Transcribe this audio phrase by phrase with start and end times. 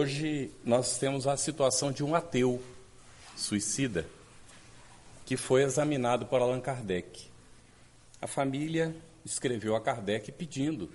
[0.00, 2.58] Hoje nós temos a situação de um ateu
[3.36, 4.06] suicida
[5.26, 7.28] que foi examinado por Allan Kardec.
[8.18, 8.96] A família
[9.26, 10.90] escreveu a Kardec pedindo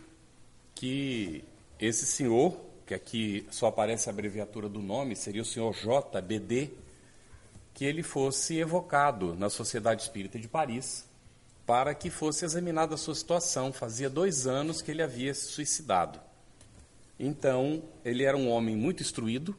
[0.74, 1.44] que
[1.80, 6.72] esse senhor, que aqui só aparece a abreviatura do nome, seria o senhor JBD,
[7.76, 11.06] que ele fosse evocado na Sociedade Espírita de Paris
[11.64, 13.72] para que fosse examinada a sua situação.
[13.72, 16.20] Fazia dois anos que ele havia se suicidado.
[17.20, 19.56] Então, ele era um homem muito instruído,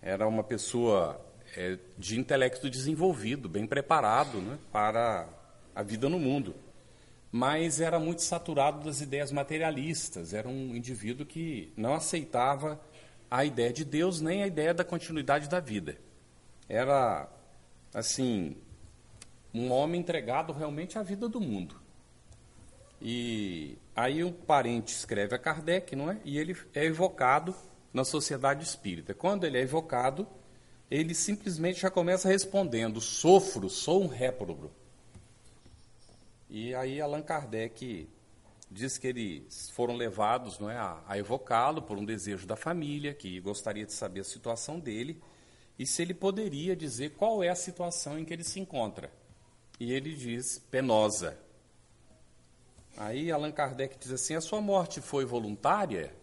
[0.00, 1.20] era uma pessoa
[1.56, 5.28] é, de intelecto desenvolvido, bem preparado né, para
[5.74, 6.54] a vida no mundo.
[7.30, 12.80] Mas era muito saturado das ideias materialistas, era um indivíduo que não aceitava
[13.28, 15.96] a ideia de Deus nem a ideia da continuidade da vida.
[16.68, 17.28] Era,
[17.92, 18.56] assim,
[19.52, 21.74] um homem entregado realmente à vida do mundo.
[23.02, 26.20] E aí um parente escreve a Kardec, não é?
[26.24, 27.54] E ele é evocado
[27.92, 29.14] na sociedade espírita.
[29.14, 30.26] Quando ele é evocado,
[30.90, 34.70] ele simplesmente já começa respondendo: sofro, sou um réprobo.
[36.48, 38.08] E aí Allan Kardec
[38.70, 43.14] diz que eles foram levados não é, a, a evocá-lo por um desejo da família,
[43.14, 45.22] que gostaria de saber a situação dele,
[45.78, 49.10] e se ele poderia dizer qual é a situação em que ele se encontra.
[49.78, 51.38] E ele diz penosa.
[52.96, 56.14] Aí Allan Kardec diz assim: a sua morte foi voluntária?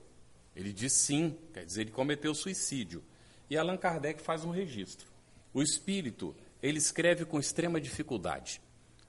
[0.55, 3.03] Ele diz sim, quer dizer, ele cometeu suicídio.
[3.49, 5.07] E Allan Kardec faz um registro.
[5.53, 8.61] O espírito, ele escreve com extrema dificuldade.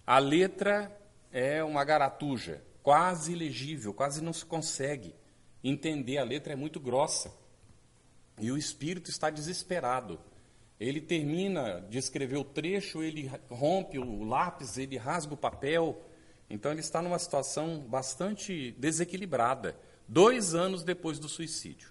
[0.07, 0.91] A letra
[1.31, 5.15] é uma garatuja, quase ilegível, quase não se consegue
[5.63, 6.19] entender.
[6.19, 7.33] A letra é muito grossa.
[8.41, 10.19] E o espírito está desesperado.
[10.81, 16.03] Ele termina de escrever o trecho, ele rompe o lápis, ele rasga o papel.
[16.53, 19.75] Então ele está numa situação bastante desequilibrada,
[20.07, 21.91] dois anos depois do suicídio.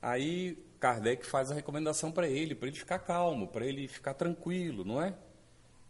[0.00, 4.84] Aí Kardec faz a recomendação para ele, para ele ficar calmo, para ele ficar tranquilo,
[4.84, 5.12] não é?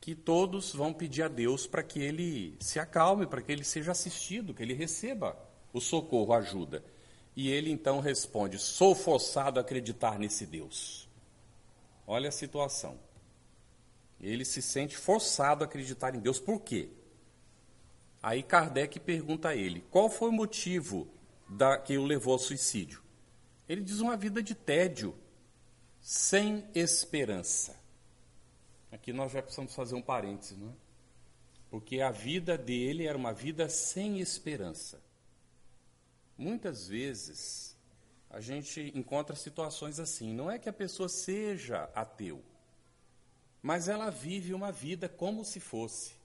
[0.00, 3.92] Que todos vão pedir a Deus para que ele se acalme, para que ele seja
[3.92, 5.38] assistido, que ele receba
[5.74, 6.82] o socorro, a ajuda.
[7.36, 11.06] E ele então responde: Sou forçado a acreditar nesse Deus.
[12.06, 12.98] Olha a situação.
[14.18, 16.40] Ele se sente forçado a acreditar em Deus.
[16.40, 16.88] Por quê?
[18.22, 21.08] Aí Kardec pergunta a ele: qual foi o motivo
[21.48, 23.02] da, que o levou ao suicídio?
[23.68, 25.14] Ele diz uma vida de tédio,
[26.00, 27.78] sem esperança.
[28.90, 30.72] Aqui nós já precisamos fazer um parênteses, não é?
[31.70, 35.00] Porque a vida dele era uma vida sem esperança.
[36.36, 37.76] Muitas vezes
[38.28, 40.34] a gente encontra situações assim.
[40.34, 42.42] Não é que a pessoa seja ateu,
[43.62, 46.19] mas ela vive uma vida como se fosse.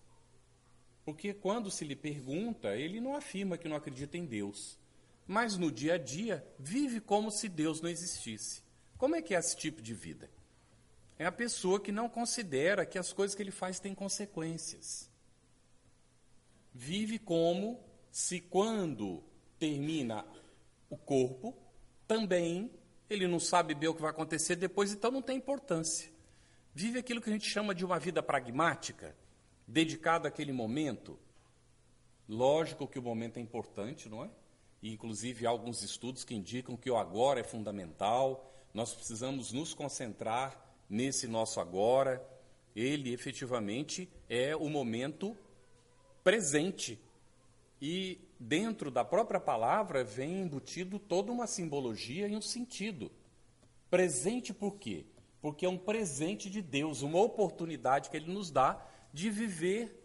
[1.05, 4.79] Porque quando se lhe pergunta, ele não afirma que não acredita em Deus,
[5.27, 8.63] mas no dia a dia vive como se Deus não existisse.
[8.97, 10.29] Como é que é esse tipo de vida?
[11.17, 15.09] É a pessoa que não considera que as coisas que ele faz têm consequências.
[16.73, 17.79] Vive como
[18.11, 19.23] se quando
[19.59, 20.25] termina
[20.89, 21.55] o corpo,
[22.07, 22.71] também
[23.09, 26.09] ele não sabe bem o que vai acontecer depois, então não tem importância.
[26.73, 29.15] Vive aquilo que a gente chama de uma vida pragmática,
[29.67, 31.19] dedicada àquele momento.
[32.27, 34.29] Lógico que o momento é importante, não é?
[34.81, 39.73] E, inclusive, há alguns estudos que indicam que o agora é fundamental, nós precisamos nos
[39.73, 40.59] concentrar
[40.89, 42.23] nesse nosso agora.
[42.75, 45.35] Ele efetivamente é o momento
[46.23, 46.99] presente.
[47.81, 53.11] E dentro da própria palavra vem embutido toda uma simbologia e um sentido.
[53.89, 55.05] Presente por quê?
[55.41, 59.97] Porque é um presente de Deus, uma oportunidade que Ele nos dá de viver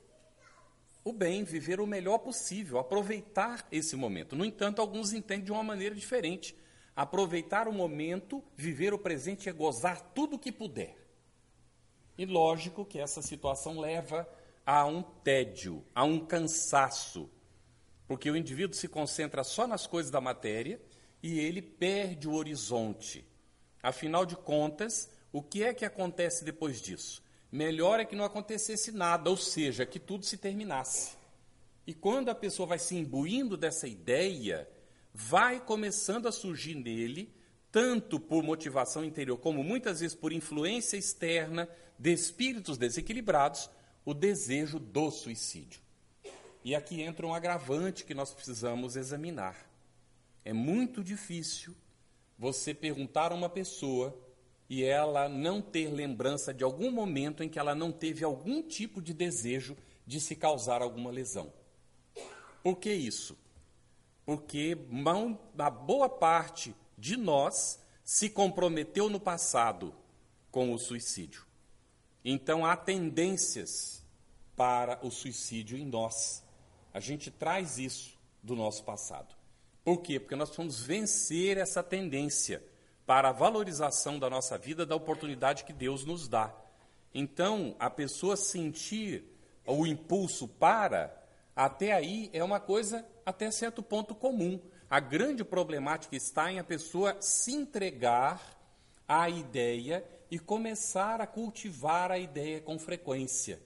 [1.05, 4.37] o bem, viver o melhor possível, aproveitar esse momento.
[4.37, 6.57] No entanto, alguns entendem de uma maneira diferente.
[6.95, 10.97] Aproveitar o momento, viver o presente é gozar tudo o que puder.
[12.17, 14.29] E lógico que essa situação leva
[14.65, 17.29] a um tédio, a um cansaço,
[18.07, 20.81] porque o indivíduo se concentra só nas coisas da matéria
[21.21, 23.27] e ele perde o horizonte.
[23.83, 27.29] Afinal de contas, o que é que acontece depois disso?
[27.51, 31.17] Melhor é que não acontecesse nada, ou seja, que tudo se terminasse.
[31.87, 34.69] E quando a pessoa vai se imbuindo dessa ideia,
[35.13, 37.35] vai começando a surgir nele,
[37.73, 41.69] tanto por motivação interior, como muitas vezes por influência externa
[41.99, 43.69] de espíritos desequilibrados,
[44.05, 45.81] o desejo do suicídio.
[46.65, 49.57] E aqui entra um agravante que nós precisamos examinar.
[50.45, 51.75] É muito difícil
[52.39, 54.17] você perguntar a uma pessoa
[54.71, 59.03] e ela não ter lembrança de algum momento em que ela não teve algum tipo
[59.03, 59.77] de desejo
[60.07, 61.53] de se causar alguma lesão.
[62.63, 63.37] Por que isso?
[64.25, 69.93] Porque uma boa parte de nós se comprometeu no passado
[70.53, 71.45] com o suicídio.
[72.25, 74.05] Então há tendências
[74.55, 76.45] para o suicídio em nós.
[76.95, 79.35] A gente traz isso do nosso passado.
[79.83, 80.21] Por quê?
[80.21, 82.63] Porque nós vamos vencer essa tendência
[83.11, 86.55] para a valorização da nossa vida, da oportunidade que Deus nos dá.
[87.13, 89.25] Então, a pessoa sentir
[89.67, 91.13] o impulso para,
[91.57, 94.61] até aí é uma coisa até certo ponto comum.
[94.89, 98.41] A grande problemática está em a pessoa se entregar
[99.09, 103.61] à ideia e começar a cultivar a ideia com frequência,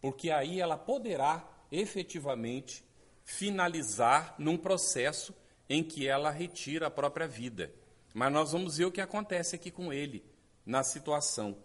[0.00, 2.84] porque aí ela poderá efetivamente
[3.22, 5.32] finalizar num processo
[5.68, 7.77] em que ela retira a própria vida.
[8.18, 10.24] Mas nós vamos ver o que acontece aqui com ele
[10.66, 11.56] na situação.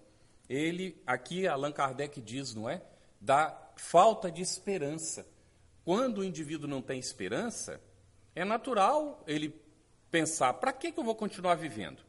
[0.48, 2.80] Ele, aqui Allan Kardec diz, não é?
[3.20, 5.26] Da falta de esperança.
[5.84, 7.82] Quando o indivíduo não tem esperança,
[8.36, 9.60] é natural ele
[10.12, 12.04] pensar: para que, que eu vou continuar vivendo?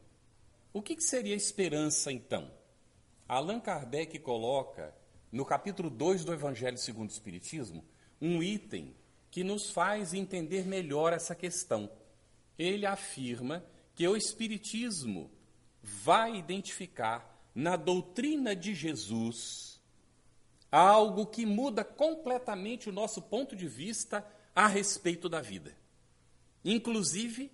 [0.71, 2.51] O que, que seria esperança então?
[3.27, 4.93] Allan Kardec coloca
[5.31, 7.83] no capítulo 2 do Evangelho segundo o Espiritismo
[8.21, 8.95] um item
[9.31, 11.89] que nos faz entender melhor essa questão.
[12.59, 13.65] Ele afirma
[13.95, 15.31] que o Espiritismo
[15.81, 19.79] vai identificar na doutrina de Jesus
[20.69, 25.75] algo que muda completamente o nosso ponto de vista a respeito da vida,
[26.63, 27.49] inclusive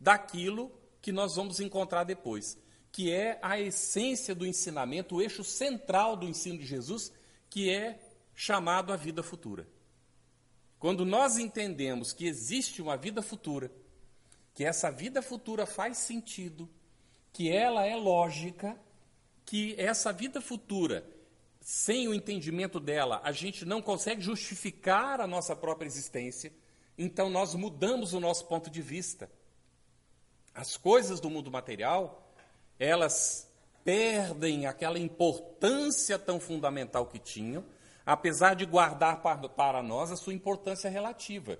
[0.00, 2.58] daquilo que nós vamos encontrar depois,
[2.90, 7.12] que é a essência do ensinamento, o eixo central do ensino de Jesus,
[7.48, 8.00] que é
[8.34, 9.68] chamado a vida futura.
[10.78, 13.70] Quando nós entendemos que existe uma vida futura,
[14.56, 16.68] que essa vida futura faz sentido,
[17.32, 18.76] que ela é lógica,
[19.44, 21.06] que essa vida futura,
[21.60, 26.52] sem o entendimento dela, a gente não consegue justificar a nossa própria existência,
[26.98, 29.30] então nós mudamos o nosso ponto de vista.
[30.52, 32.34] As coisas do mundo material,
[32.78, 33.48] elas
[33.84, 37.64] perdem aquela importância tão fundamental que tinham
[38.06, 41.58] apesar de guardar para nós a sua importância relativa.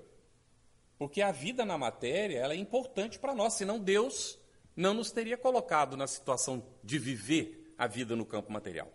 [0.98, 4.38] Porque a vida na matéria ela é importante para nós, senão Deus
[4.74, 8.90] não nos teria colocado na situação de viver a vida no campo material.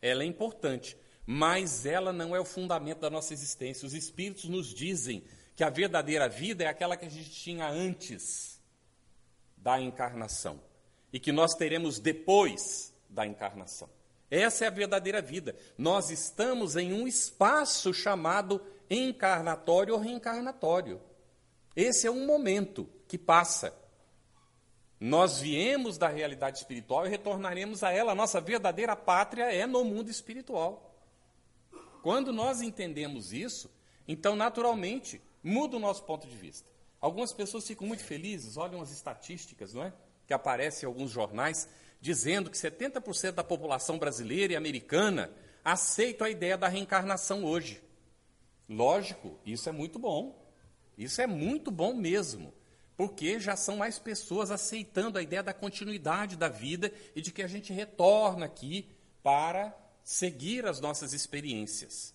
[0.00, 0.96] Ela é importante,
[1.26, 3.86] mas ela não é o fundamento da nossa existência.
[3.86, 5.24] Os Espíritos nos dizem
[5.54, 8.60] que a verdadeira vida é aquela que a gente tinha antes
[9.56, 10.60] da encarnação
[11.12, 13.88] e que nós teremos depois da encarnação.
[14.30, 15.54] Essa é a verdadeira vida.
[15.78, 18.60] Nós estamos em um espaço chamado
[18.90, 21.00] encarnatório ou reencarnatório.
[21.76, 23.74] Esse é um momento que passa.
[25.00, 28.12] Nós viemos da realidade espiritual e retornaremos a ela.
[28.12, 30.94] A nossa verdadeira pátria é no mundo espiritual.
[32.02, 33.70] Quando nós entendemos isso,
[34.06, 36.70] então naturalmente muda o nosso ponto de vista.
[37.00, 39.92] Algumas pessoas ficam muito felizes, olham as estatísticas, não é?
[40.26, 41.68] Que aparecem em alguns jornais
[42.00, 45.30] dizendo que 70% da população brasileira e americana
[45.64, 47.82] aceitam a ideia da reencarnação hoje.
[48.68, 50.43] Lógico, isso é muito bom.
[50.96, 52.52] Isso é muito bom mesmo.
[52.96, 57.42] Porque já são mais pessoas aceitando a ideia da continuidade da vida e de que
[57.42, 58.88] a gente retorna aqui
[59.22, 62.14] para seguir as nossas experiências.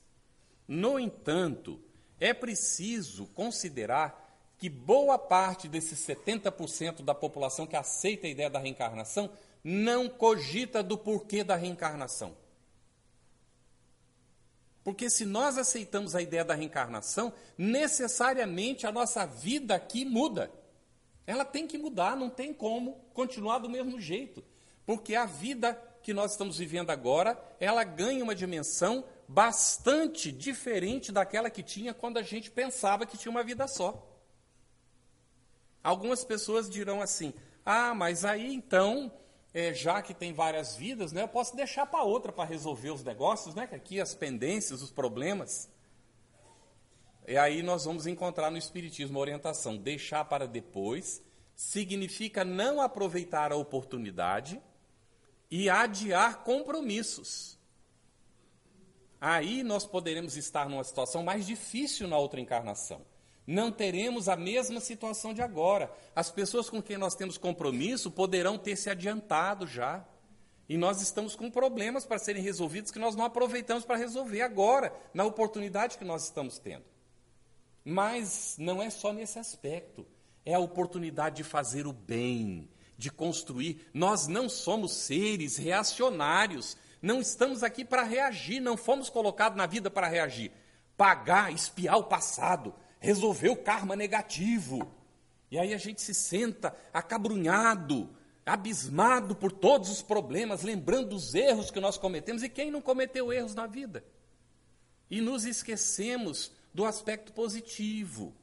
[0.67, 1.81] No entanto,
[2.19, 8.59] é preciso considerar que boa parte desses 70% da população que aceita a ideia da
[8.59, 9.31] reencarnação
[9.63, 12.35] não cogita do porquê da reencarnação.
[14.83, 20.51] Porque se nós aceitamos a ideia da reencarnação, necessariamente a nossa vida aqui muda.
[21.27, 24.43] Ela tem que mudar, não tem como continuar do mesmo jeito.
[24.85, 31.49] Porque a vida que nós estamos vivendo agora, ela ganha uma dimensão bastante diferente daquela
[31.49, 34.07] que tinha quando a gente pensava que tinha uma vida só.
[35.83, 37.33] Algumas pessoas dirão assim:
[37.65, 39.11] ah, mas aí então
[39.53, 43.03] é, já que tem várias vidas, né, eu posso deixar para outra para resolver os
[43.03, 45.69] negócios, né, que aqui as pendências, os problemas.
[47.27, 51.21] E aí nós vamos encontrar no Espiritismo a orientação: deixar para depois
[51.55, 54.61] significa não aproveitar a oportunidade
[55.51, 57.57] e adiar compromissos.
[59.19, 63.05] Aí nós poderemos estar numa situação mais difícil na outra encarnação
[63.49, 65.91] não teremos a mesma situação de agora.
[66.15, 70.05] As pessoas com quem nós temos compromisso poderão ter se adiantado já.
[70.69, 74.93] E nós estamos com problemas para serem resolvidos que nós não aproveitamos para resolver agora,
[75.15, 76.85] na oportunidade que nós estamos tendo.
[77.83, 80.05] Mas não é só nesse aspecto.
[80.45, 83.83] É a oportunidade de fazer o bem, de construir.
[83.91, 86.77] Nós não somos seres reacionários.
[87.01, 90.51] Não estamos aqui para reagir, não fomos colocados na vida para reagir.
[90.95, 94.91] Pagar, espiar o passado, resolver o karma negativo.
[95.49, 98.09] E aí a gente se senta acabrunhado,
[98.45, 103.33] abismado por todos os problemas, lembrando dos erros que nós cometemos e quem não cometeu
[103.33, 104.03] erros na vida.
[105.09, 108.33] E nos esquecemos do aspecto positivo.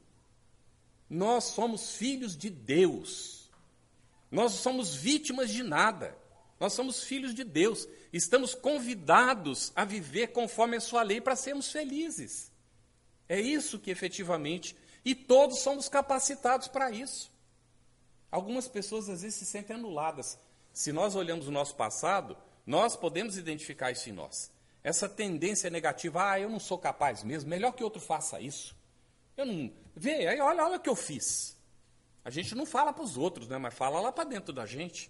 [1.09, 3.49] Nós somos filhos de Deus.
[4.29, 6.17] Nós somos vítimas de nada.
[6.59, 7.87] Nós somos filhos de Deus.
[8.11, 12.51] Estamos convidados a viver conforme a sua lei para sermos felizes.
[13.29, 17.31] É isso que efetivamente, e todos somos capacitados para isso.
[18.31, 20.39] Algumas pessoas às vezes se sentem anuladas.
[20.73, 24.51] Se nós olhamos o nosso passado, nós podemos identificar isso em nós.
[24.83, 28.75] Essa tendência negativa, ah, eu não sou capaz mesmo, melhor que outro faça isso.
[29.35, 29.71] Eu não.
[29.95, 31.57] Vê, aí olha, olha o que eu fiz.
[32.23, 35.09] A gente não fala para os outros, né, mas fala lá para dentro da gente.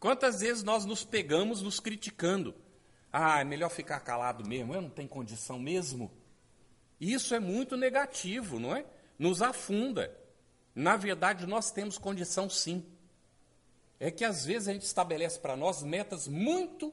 [0.00, 2.54] Quantas vezes nós nos pegamos nos criticando?
[3.12, 6.10] Ah, é melhor ficar calado mesmo, eu não tenho condição mesmo.
[7.00, 8.84] Isso é muito negativo, não é?
[9.18, 10.14] Nos afunda.
[10.74, 12.84] Na verdade, nós temos condição sim.
[13.98, 16.92] É que às vezes a gente estabelece para nós metas muito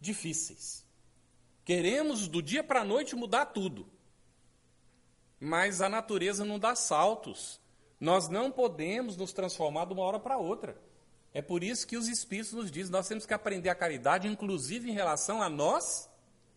[0.00, 0.84] difíceis.
[1.64, 3.86] Queremos do dia para a noite mudar tudo.
[5.38, 7.60] Mas a natureza não dá saltos.
[8.00, 10.76] Nós não podemos nos transformar de uma hora para outra.
[11.32, 14.90] É por isso que os Espíritos nos dizem: nós temos que aprender a caridade, inclusive
[14.90, 16.10] em relação a nós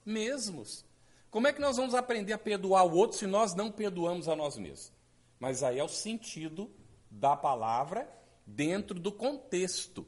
[0.03, 0.83] mesmos.
[1.29, 4.35] Como é que nós vamos aprender a perdoar o outro se nós não perdoamos a
[4.35, 4.93] nós mesmos?
[5.39, 6.71] Mas aí é o sentido
[7.09, 8.09] da palavra
[8.45, 10.05] dentro do contexto.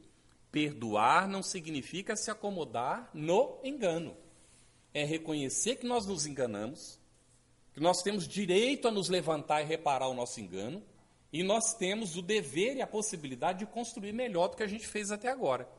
[0.52, 4.16] Perdoar não significa se acomodar no engano.
[4.94, 7.00] É reconhecer que nós nos enganamos,
[7.74, 10.82] que nós temos direito a nos levantar e reparar o nosso engano,
[11.32, 14.88] e nós temos o dever e a possibilidade de construir melhor do que a gente
[14.88, 15.70] fez até agora.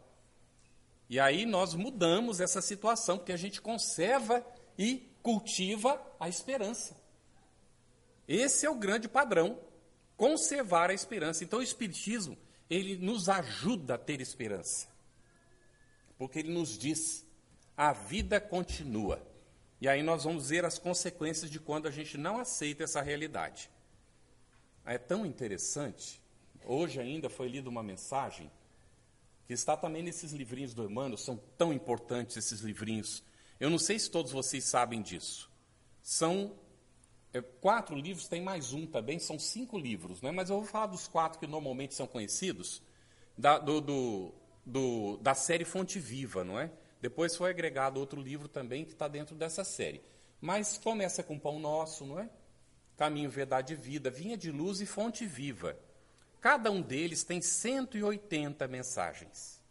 [1.08, 4.46] E aí nós mudamos essa situação, porque a gente conserva
[4.78, 6.96] e cultiva a esperança.
[8.26, 9.58] Esse é o grande padrão,
[10.16, 11.44] conservar a esperança.
[11.44, 12.36] Então o espiritismo,
[12.68, 14.88] ele nos ajuda a ter esperança.
[16.18, 17.26] Porque ele nos diz:
[17.76, 19.26] a vida continua.
[19.80, 23.70] E aí nós vamos ver as consequências de quando a gente não aceita essa realidade.
[24.84, 26.20] É tão interessante.
[26.64, 28.50] Hoje ainda foi lida uma mensagem
[29.46, 33.24] que está também nesses livrinhos do Emmanuel, são tão importantes esses livrinhos
[33.60, 35.50] eu não sei se todos vocês sabem disso.
[36.02, 36.56] São
[37.32, 40.30] é, quatro livros, tem mais um também, são cinco livros, né?
[40.30, 42.82] mas eu vou falar dos quatro que normalmente são conhecidos,
[43.36, 44.34] da, do, do,
[44.64, 46.70] do, da série Fonte Viva, não é?
[47.00, 50.02] Depois foi agregado outro livro também que está dentro dessa série.
[50.40, 52.28] Mas começa com Pão Nosso, não é?
[52.96, 55.78] Caminho, Verdade e Vida, Vinha de Luz e Fonte Viva.
[56.40, 59.62] Cada um deles tem 180 mensagens.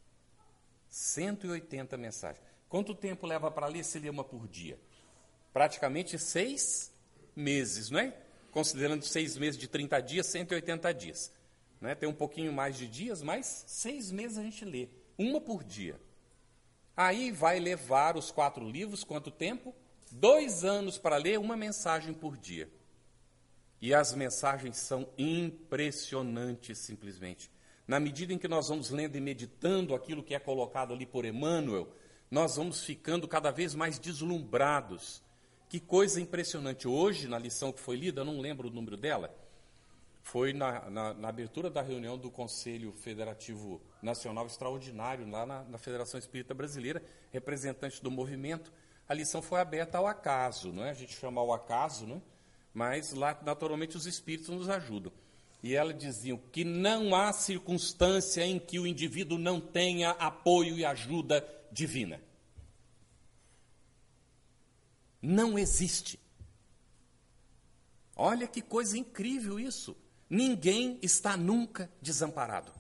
[0.88, 2.47] 180 mensagens.
[2.70, 4.80] Quanto tempo leva para ler se lê uma por dia?
[5.54, 6.94] Praticamente seis
[7.36, 8.14] meses, não é?
[8.52, 11.32] Considerando seis meses de 30 dias, 180 dias.
[11.80, 11.96] Né?
[11.96, 16.00] Tem um pouquinho mais de dias, mas seis meses a gente lê, uma por dia.
[16.96, 19.74] Aí vai levar os quatro livros, quanto tempo?
[20.12, 22.70] Dois anos para ler uma mensagem por dia.
[23.80, 27.52] E as mensagens são impressionantes, simplesmente.
[27.88, 31.24] Na medida em que nós vamos lendo e meditando aquilo que é colocado ali por
[31.24, 31.88] Emmanuel,
[32.30, 35.22] nós vamos ficando cada vez mais deslumbrados.
[35.70, 36.88] Que coisa impressionante.
[36.88, 39.34] Hoje, na lição que foi lida, não lembro o número dela,
[40.24, 45.78] foi na, na, na abertura da reunião do Conselho Federativo Nacional Extraordinário, lá na, na
[45.78, 48.72] Federação Espírita Brasileira, representante do movimento.
[49.08, 50.90] A lição foi aberta ao acaso, não é?
[50.90, 52.22] A gente chama ao acaso, não é?
[52.78, 55.12] mas lá, naturalmente, os espíritos nos ajudam.
[55.64, 60.86] E ela dizia que não há circunstância em que o indivíduo não tenha apoio e
[60.86, 62.22] ajuda divina.
[65.22, 66.20] Não existe.
[68.16, 69.96] Olha que coisa incrível isso.
[70.30, 72.72] Ninguém está nunca desamparado.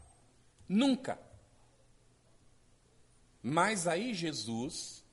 [0.67, 1.19] Nunca.
[3.41, 5.05] Mas aí Jesus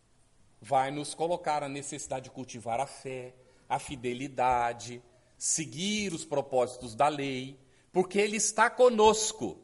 [0.60, 3.34] vai nos colocar a necessidade de cultivar a fé,
[3.68, 5.02] a fidelidade,
[5.36, 7.60] seguir os propósitos da lei,
[7.92, 9.60] porque Ele está conosco.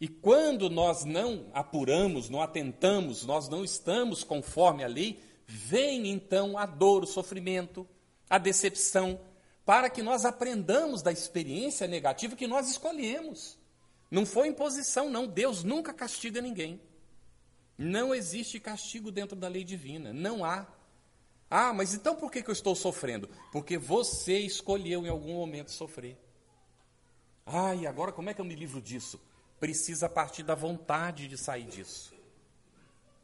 [0.00, 6.58] E quando nós não apuramos, não atentamos, nós não estamos conforme a lei, vem então
[6.58, 7.88] a dor, o sofrimento,
[8.28, 9.18] a decepção,
[9.64, 13.58] para que nós aprendamos da experiência negativa que nós escolhemos.
[14.10, 15.26] Não foi imposição, não.
[15.26, 16.80] Deus nunca castiga ninguém.
[17.76, 20.12] Não existe castigo dentro da lei divina.
[20.12, 20.66] Não há.
[21.50, 23.28] Ah, mas então por que, eu estou sofrendo?
[23.52, 26.16] Porque você escolheu em algum momento sofrer.
[27.44, 29.20] Ah, e agora como é que eu me livro disso?
[29.58, 32.14] Precisa partir da vontade de sair disso.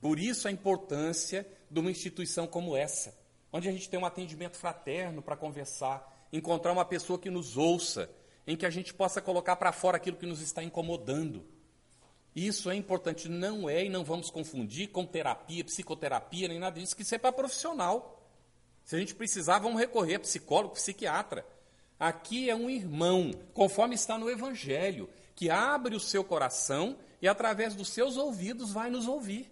[0.01, 3.15] Por isso a importância de uma instituição como essa,
[3.53, 8.11] onde a gente tem um atendimento fraterno para conversar, encontrar uma pessoa que nos ouça
[8.47, 11.45] em que a gente possa colocar para fora aquilo que nos está incomodando.
[12.35, 16.97] Isso é importante, não é e não vamos confundir com terapia, psicoterapia, nem nada disso,
[16.97, 18.27] que isso é para profissional.
[18.85, 21.47] Se a gente precisar, vamos recorrer a psicólogo, psiquiatra.
[22.01, 25.09] Aqui é um irmão, conforme está no Evangelho,
[25.43, 29.51] que abre o seu coração e, através dos seus ouvidos, vai nos ouvir.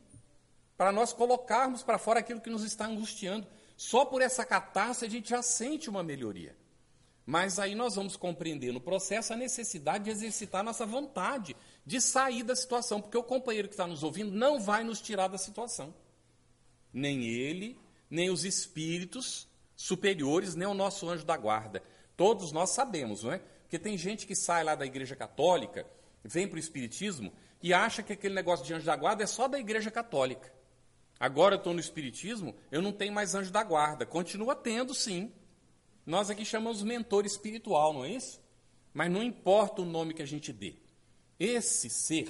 [0.77, 3.45] Para nós colocarmos para fora aquilo que nos está angustiando.
[3.77, 6.57] Só por essa catástrofe a gente já sente uma melhoria.
[7.27, 12.45] Mas aí nós vamos compreender no processo a necessidade de exercitar nossa vontade de sair
[12.45, 15.93] da situação, porque o companheiro que está nos ouvindo não vai nos tirar da situação.
[16.93, 17.77] Nem ele,
[18.09, 21.83] nem os espíritos superiores, nem o nosso anjo da guarda.
[22.17, 23.43] Todos nós sabemos, não é?
[23.71, 25.87] Porque tem gente que sai lá da igreja católica,
[26.25, 29.47] vem para o espiritismo e acha que aquele negócio de anjo da guarda é só
[29.47, 30.53] da igreja católica.
[31.21, 34.05] Agora eu estou no espiritismo, eu não tenho mais anjo da guarda.
[34.05, 35.33] Continua tendo, sim.
[36.05, 38.43] Nós aqui chamamos mentor espiritual, não é isso?
[38.93, 40.75] Mas não importa o nome que a gente dê.
[41.39, 42.29] Esse ser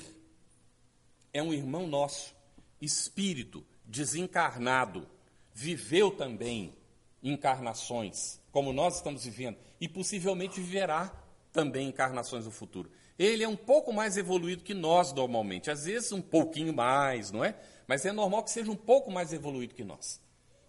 [1.32, 2.36] é um irmão nosso,
[2.82, 5.08] espírito, desencarnado,
[5.54, 6.76] viveu também
[7.22, 11.19] encarnações, como nós estamos vivendo, e possivelmente viverá
[11.52, 12.90] também encarnações no futuro.
[13.18, 17.44] Ele é um pouco mais evoluído que nós normalmente, às vezes um pouquinho mais, não
[17.44, 17.54] é?
[17.86, 20.20] Mas é normal que seja um pouco mais evoluído que nós.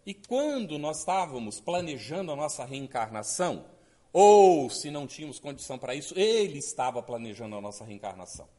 [0.05, 3.65] E quando nós estávamos planejando a nossa reencarnação,
[4.11, 8.49] ou se não tínhamos condição para isso, ele estava planejando a nossa reencarnação.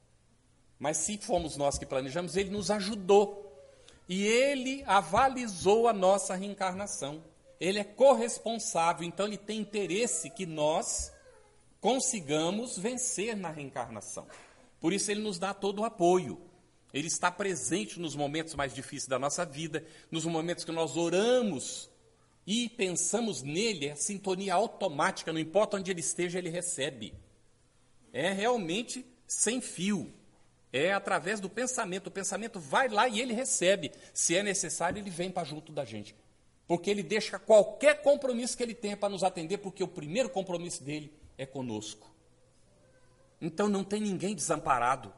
[0.79, 3.53] Mas se fomos nós que planejamos, ele nos ajudou.
[4.09, 7.23] E ele avalizou a nossa reencarnação.
[7.61, 11.13] Ele é corresponsável, então ele tem interesse que nós
[11.83, 14.25] consigamos vencer na reencarnação.
[14.81, 16.41] Por isso ele nos dá todo o apoio.
[16.95, 21.91] Ele está presente nos momentos mais difíceis da nossa vida, nos momentos que nós oramos
[22.47, 27.15] e pensamos nele, é sintonia automática, não importa onde ele esteja, ele recebe.
[28.13, 30.13] É realmente sem fio.
[30.73, 32.07] É através do pensamento.
[32.07, 33.91] O pensamento vai lá e ele recebe.
[34.15, 36.15] Se é necessário, ele vem para junto da gente.
[36.67, 40.85] Porque ele deixa qualquer compromisso que ele tenha para nos atender, porque o primeiro compromisso
[40.85, 42.11] dele é conosco.
[43.41, 45.13] Então não tem ninguém desamparado.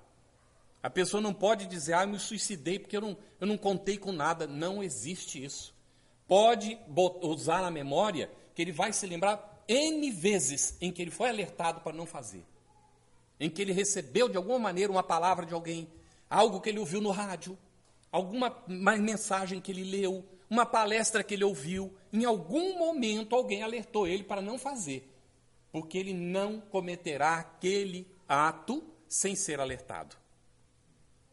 [0.82, 3.96] A pessoa não pode dizer, ah, eu me suicidei porque eu não, eu não contei
[3.96, 4.46] com nada.
[4.46, 5.74] Não existe isso.
[6.26, 6.78] Pode
[7.22, 11.80] usar na memória que ele vai se lembrar N vezes em que ele foi alertado
[11.80, 12.44] para não fazer.
[13.38, 15.88] Em que ele recebeu de alguma maneira uma palavra de alguém,
[16.28, 17.58] algo que ele ouviu no rádio,
[18.12, 21.94] alguma mensagem que ele leu, uma palestra que ele ouviu.
[22.12, 25.10] Em algum momento alguém alertou ele para não fazer,
[25.74, 30.16] porque ele não cometerá aquele ato sem ser alertado.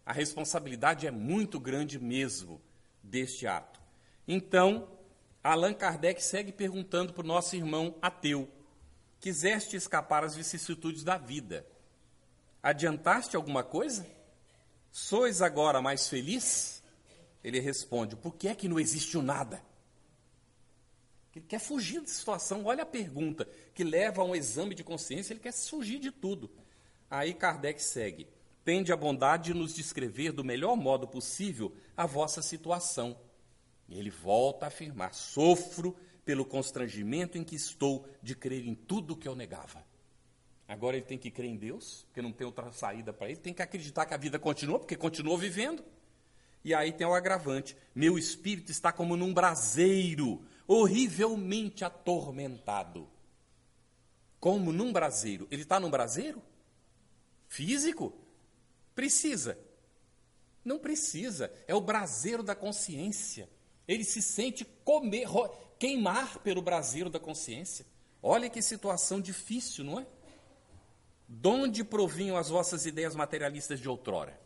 [0.04, 2.60] A responsabilidade é muito grande mesmo
[3.04, 3.80] deste ato.
[4.28, 4.98] Então,
[5.44, 8.50] Allan Kardec segue perguntando para o nosso irmão ateu:
[9.20, 11.64] Quiseste escapar às vicissitudes da vida?
[12.64, 14.08] Adiantaste alguma coisa?
[14.92, 16.82] Sois agora mais feliz?
[17.44, 19.62] Ele responde: Por que é que não existe o nada?
[21.36, 22.66] Ele quer fugir da situação.
[22.66, 26.50] Olha a pergunta que leva a um exame de consciência, ele quer fugir de tudo.
[27.10, 28.28] Aí Kardec segue:
[28.64, 33.18] tende a bondade de nos descrever do melhor modo possível a vossa situação.
[33.88, 39.16] E ele volta a afirmar: sofro pelo constrangimento em que estou de crer em tudo
[39.16, 39.84] que eu negava.
[40.68, 43.54] Agora ele tem que crer em Deus, porque não tem outra saída para ele, tem
[43.54, 45.84] que acreditar que a vida continua, porque continua vivendo.
[46.64, 53.10] E aí tem o agravante: meu espírito está como num braseiro, horrivelmente atormentado.
[54.42, 55.48] Como num braseiro.
[55.52, 56.42] Ele está num braseiro?
[57.48, 58.12] Físico?
[58.96, 59.58] Precisa.
[60.66, 61.54] Não precisa.
[61.68, 63.48] É o braseiro da consciência.
[63.88, 65.28] Ele se sente comer,
[65.78, 67.86] queimar pelo braseiro da consciência.
[68.22, 70.08] Olha que situação difícil, não é?
[71.28, 74.40] De onde provinham as vossas ideias materialistas de outrora?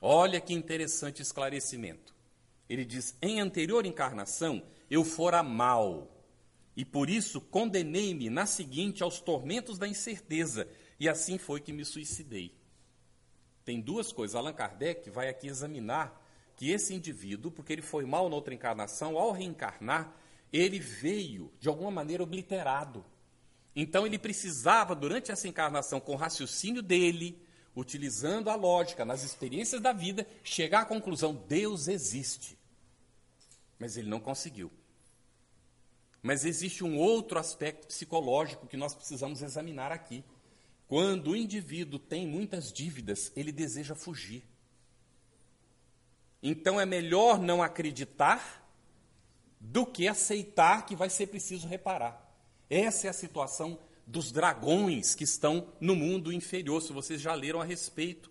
[0.00, 2.14] Olha que interessante esclarecimento.
[2.68, 6.11] Ele diz: em anterior encarnação eu fora mal,
[6.76, 11.84] e por isso condenei-me na seguinte aos tormentos da incerteza, e assim foi que me
[11.84, 12.54] suicidei.
[13.64, 14.34] Tem duas coisas.
[14.34, 16.20] Allan Kardec vai aqui examinar
[16.56, 20.14] que esse indivíduo, porque ele foi mal na outra encarnação, ao reencarnar,
[20.52, 23.04] ele veio de alguma maneira obliterado.
[23.74, 27.40] Então ele precisava, durante essa encarnação, com o raciocínio dele,
[27.74, 32.58] utilizando a lógica, nas experiências da vida, chegar à conclusão: Deus existe.
[33.78, 34.70] Mas ele não conseguiu.
[36.22, 40.24] Mas existe um outro aspecto psicológico que nós precisamos examinar aqui.
[40.86, 44.44] Quando o indivíduo tem muitas dívidas, ele deseja fugir.
[46.40, 48.62] Então é melhor não acreditar
[49.58, 52.20] do que aceitar que vai ser preciso reparar.
[52.70, 57.60] Essa é a situação dos dragões que estão no mundo inferior, se vocês já leram
[57.60, 58.30] a respeito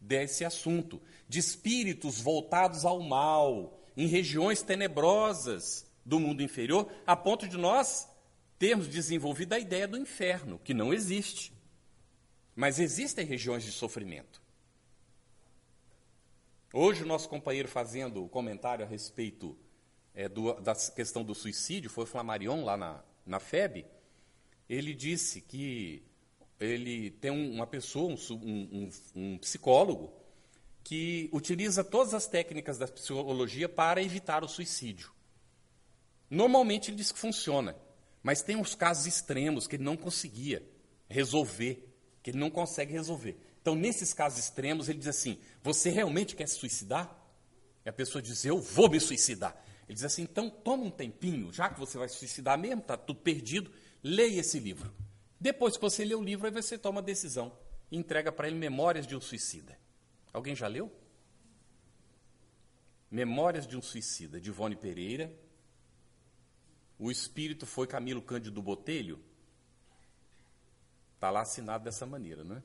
[0.00, 7.48] desse assunto, de espíritos voltados ao mal, em regiões tenebrosas do mundo inferior, a ponto
[7.48, 8.08] de nós
[8.58, 11.52] termos desenvolvido a ideia do inferno, que não existe.
[12.54, 14.40] Mas existem regiões de sofrimento.
[16.72, 19.56] Hoje, o nosso companheiro fazendo o comentário a respeito
[20.14, 23.84] é, do, da questão do suicídio, foi o Flamarion lá na, na FEB,
[24.68, 26.02] ele disse que
[26.58, 30.12] ele tem uma pessoa, um, um, um psicólogo,
[30.82, 35.15] que utiliza todas as técnicas da psicologia para evitar o suicídio.
[36.28, 37.76] Normalmente ele diz que funciona,
[38.22, 40.62] mas tem uns casos extremos que ele não conseguia
[41.08, 41.88] resolver,
[42.22, 43.36] que ele não consegue resolver.
[43.60, 47.16] Então, nesses casos extremos, ele diz assim: Você realmente quer se suicidar?
[47.84, 49.56] E a pessoa diz: Eu vou me suicidar.
[49.88, 52.96] Ele diz assim: Então, toma um tempinho, já que você vai se suicidar mesmo, está
[52.96, 53.70] tudo perdido,
[54.02, 54.92] leia esse livro.
[55.40, 57.56] Depois que você lê o livro, aí você toma a decisão
[57.90, 59.78] e entrega para ele Memórias de um Suicida.
[60.32, 60.92] Alguém já leu?
[63.10, 65.32] Memórias de um Suicida, de Ivone Pereira.
[66.98, 69.20] O espírito foi Camilo Cândido Botelho.
[71.14, 72.62] Está lá assinado dessa maneira, não é?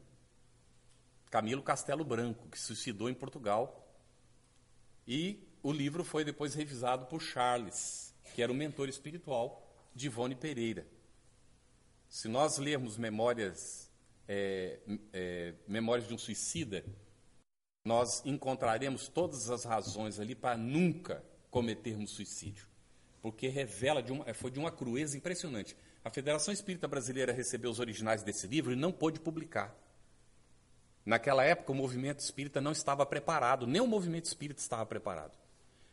[1.30, 3.88] Camilo Castelo Branco, que suicidou em Portugal.
[5.08, 10.36] E o livro foi depois revisado por Charles, que era o mentor espiritual de Ivone
[10.36, 10.88] Pereira.
[12.08, 13.89] Se nós lermos Memórias,
[14.28, 14.80] é,
[15.13, 16.84] é, Memórias de um Suicida,
[17.84, 22.71] nós encontraremos todas as razões ali para nunca cometermos suicídio.
[23.22, 25.76] Porque revela, de uma, foi de uma crueza impressionante.
[26.04, 29.76] A Federação Espírita Brasileira recebeu os originais desse livro e não pôde publicar.
[31.06, 35.38] Naquela época, o movimento espírita não estava preparado, nem o movimento espírita estava preparado.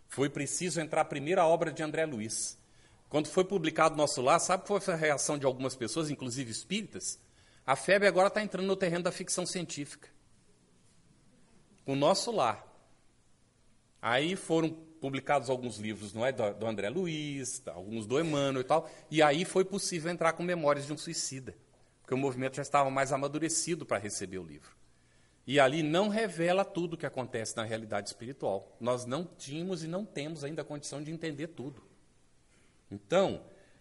[0.09, 2.59] Foi preciso entrar primeiro a obra de André Luiz.
[3.09, 7.19] Quando foi publicado nosso lar, sabe qual foi a reação de algumas pessoas, inclusive espíritas?
[7.67, 10.09] A febre agora está entrando no terreno da ficção científica.
[11.87, 12.67] O nosso lar.
[14.01, 18.91] Aí foram publicados alguns livros, não é, do, André Luiz, alguns do Emmanuel e tal,
[19.11, 21.57] e aí foi possível entrar com Memórias de um Suicida,
[22.01, 24.77] porque o movimento já estava mais amadurecido para receber o livro.
[25.47, 28.77] E ali não revela tudo o que acontece na realidade espiritual.
[28.79, 31.83] Nós não tínhamos e não temos ainda a condição de entender tudo.
[32.91, 33.41] Então,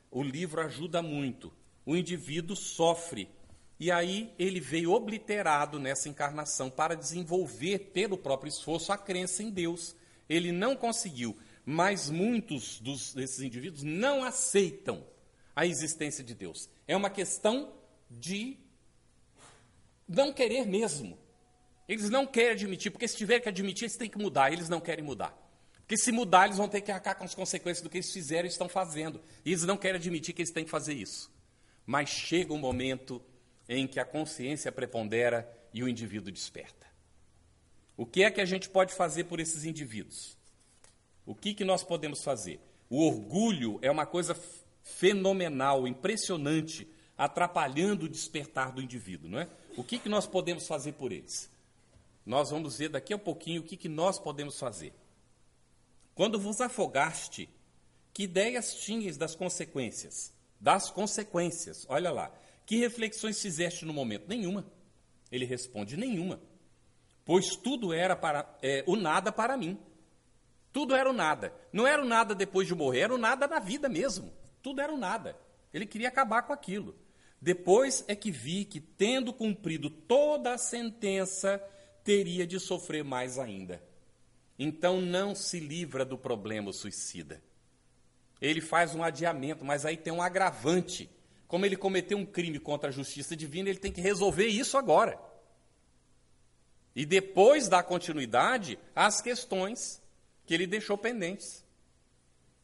[0.10, 1.52] o livro ajuda muito.
[1.86, 3.30] O indivíduo sofre.
[3.78, 9.50] E aí ele veio obliterado nessa encarnação para desenvolver, pelo próprio esforço, a crença em
[9.50, 9.94] Deus.
[10.30, 15.06] Ele não conseguiu, mas muitos dos, desses indivíduos não aceitam
[15.56, 16.70] a existência de Deus.
[16.88, 17.74] É uma questão
[18.10, 18.58] de
[20.08, 21.18] não querer mesmo.
[21.88, 24.80] Eles não querem admitir, porque se tiver que admitir, eles têm que mudar, eles não
[24.80, 25.36] querem mudar.
[25.80, 28.46] Porque se mudar, eles vão ter que arcar com as consequências do que eles fizeram
[28.46, 29.22] e estão fazendo.
[29.46, 31.32] E eles não querem admitir que eles têm que fazer isso.
[31.86, 33.22] Mas chega um momento
[33.70, 36.87] em que a consciência prepondera e o indivíduo desperta.
[37.98, 40.38] O que é que a gente pode fazer por esses indivíduos?
[41.26, 42.62] O que, que nós podemos fazer?
[42.90, 44.38] O orgulho é uma coisa
[44.84, 49.50] fenomenal, impressionante, atrapalhando o despertar do indivíduo, não é?
[49.76, 51.50] O que, que nós podemos fazer por eles?
[52.26, 54.94] Nós vamos ver daqui a pouquinho o que, que nós podemos fazer.
[56.14, 57.50] Quando vos afogaste,
[58.14, 60.34] que ideias tinhas das consequências?
[60.60, 62.32] Das consequências, olha lá.
[62.66, 64.28] Que reflexões fizeste no momento?
[64.28, 64.66] Nenhuma.
[65.32, 66.40] Ele responde: nenhuma.
[67.28, 69.78] Pois tudo era para, é, o nada para mim.
[70.72, 71.54] Tudo era o nada.
[71.74, 74.32] Não era o nada depois de morrer, era o nada na vida mesmo.
[74.64, 75.38] Tudo era o nada.
[75.74, 76.96] Ele queria acabar com aquilo.
[77.42, 81.62] Depois é que vi que, tendo cumprido toda a sentença,
[82.02, 83.84] teria de sofrer mais ainda.
[84.58, 87.44] Então não se livra do problema suicida.
[88.40, 91.10] Ele faz um adiamento, mas aí tem um agravante.
[91.46, 95.20] Como ele cometeu um crime contra a justiça divina, ele tem que resolver isso agora.
[96.98, 100.02] E depois dar continuidade às questões
[100.48, 101.64] que ele deixou pendentes.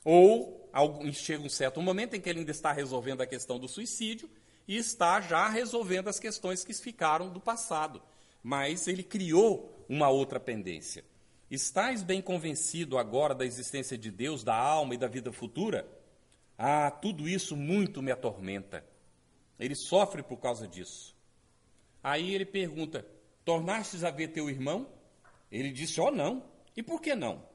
[0.03, 0.67] Ou
[1.13, 4.27] chega um certo momento em que ele ainda está resolvendo a questão do suicídio
[4.67, 8.01] e está já resolvendo as questões que ficaram do passado.
[8.41, 11.05] Mas ele criou uma outra pendência.
[11.51, 15.87] Estás bem convencido agora da existência de Deus, da alma e da vida futura?
[16.57, 18.83] Ah, tudo isso muito me atormenta.
[19.59, 21.15] Ele sofre por causa disso.
[22.03, 23.05] Aí ele pergunta:
[23.45, 24.87] Tornastes a ver teu irmão?
[25.51, 26.43] Ele disse: Oh, não.
[26.75, 27.45] E por que não?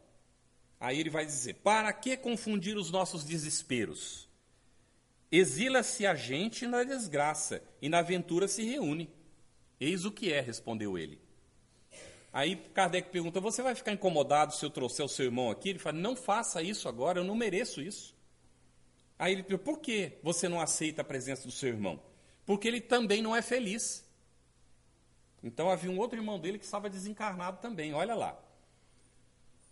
[0.79, 4.29] Aí ele vai dizer: Para que confundir os nossos desesperos?
[5.31, 9.11] Exila-se a gente na desgraça, e na aventura se reúne.
[9.79, 11.20] Eis o que é, respondeu ele.
[12.33, 15.70] Aí Kardec pergunta: Você vai ficar incomodado se eu trouxer o seu irmão aqui?
[15.70, 18.16] Ele fala: Não faça isso agora, eu não mereço isso.
[19.18, 22.01] Aí ele pergunta: Por que você não aceita a presença do seu irmão?
[22.48, 24.03] porque ele também não é feliz.
[25.42, 28.38] Então havia um outro irmão dele que estava desencarnado também, olha lá.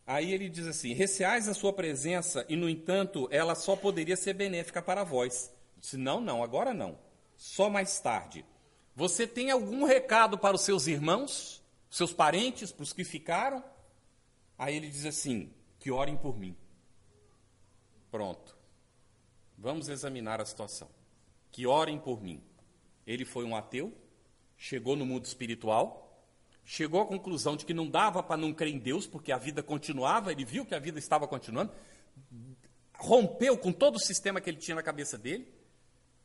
[0.07, 4.35] Aí ele diz assim: Receais a sua presença, e no entanto ela só poderia ser
[4.35, 5.51] benéfica para vós.
[5.75, 6.99] Eu disse: Não, não, agora não.
[7.37, 8.45] Só mais tarde.
[8.95, 13.63] Você tem algum recado para os seus irmãos, seus parentes, para os que ficaram?
[14.57, 16.57] Aí ele diz assim: Que orem por mim.
[18.11, 18.57] Pronto.
[19.59, 20.89] Vamos examinar a situação.
[21.51, 22.43] Que orem por mim.
[23.07, 23.93] Ele foi um ateu,
[24.57, 26.25] chegou no mundo espiritual,
[26.65, 29.63] chegou à conclusão de que não dava para não crer em Deus, porque a vida
[29.63, 31.73] continuava, ele viu que a vida estava continuando,
[32.95, 35.53] rompeu com todo o sistema que ele tinha na cabeça dele,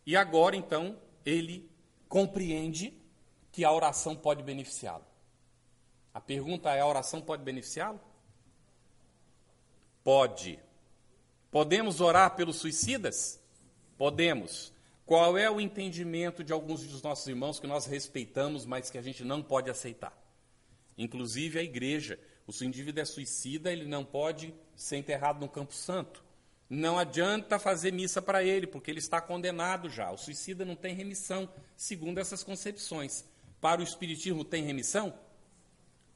[0.06, 1.70] e agora então ele
[2.08, 2.94] compreende
[3.52, 5.06] que a oração pode beneficiá-lo.
[6.13, 8.00] A pergunta é: a oração pode beneficiá-lo?
[10.04, 10.60] Pode.
[11.52, 13.39] Podemos orar pelos suicidas?
[13.98, 14.74] Podemos.
[15.12, 19.02] Qual é o entendimento de alguns dos nossos irmãos que nós respeitamos, mas que a
[19.02, 20.17] gente não pode aceitar?
[20.97, 22.17] Inclusive a igreja.
[22.47, 26.24] O seu indivíduo é suicida, ele não pode ser enterrado no Campo Santo.
[26.69, 30.10] Não adianta fazer missa para ele, porque ele está condenado já.
[30.10, 33.26] O suicida não tem remissão, segundo essas concepções.
[33.60, 35.13] Para o Espiritismo tem remissão?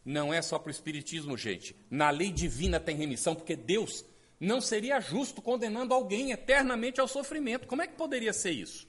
[0.05, 1.75] Não é só para o Espiritismo, gente.
[1.89, 4.05] Na lei divina tem remissão, porque Deus
[4.39, 7.67] não seria justo condenando alguém eternamente ao sofrimento.
[7.67, 8.87] Como é que poderia ser isso?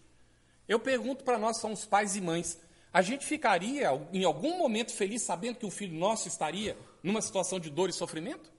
[0.69, 2.59] Eu pergunto para nós, somos pais e mães,
[2.93, 7.61] a gente ficaria em algum momento feliz sabendo que o filho nosso estaria numa situação
[7.61, 8.51] de dor e sofrimento?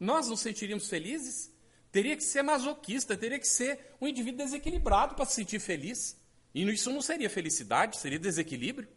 [0.00, 1.52] Nós nos sentiríamos felizes?
[1.92, 6.20] Teria que ser masoquista, teria que ser um indivíduo desequilibrado para se sentir feliz.
[6.52, 8.88] E isso não seria felicidade, seria desequilíbrio.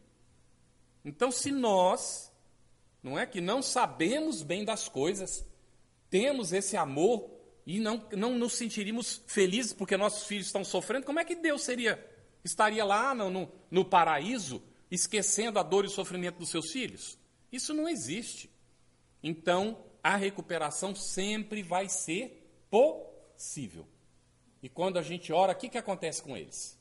[1.03, 2.31] Então, se nós,
[3.03, 5.45] não é que não sabemos bem das coisas,
[6.09, 7.29] temos esse amor
[7.65, 11.63] e não, não nos sentiríamos felizes porque nossos filhos estão sofrendo, como é que Deus
[11.63, 12.03] seria
[12.43, 17.17] estaria lá no, no, no paraíso esquecendo a dor e o sofrimento dos seus filhos?
[17.51, 18.49] Isso não existe.
[19.21, 23.85] Então, a recuperação sempre vai ser possível.
[24.61, 26.77] E quando a gente ora, o que, que acontece com eles?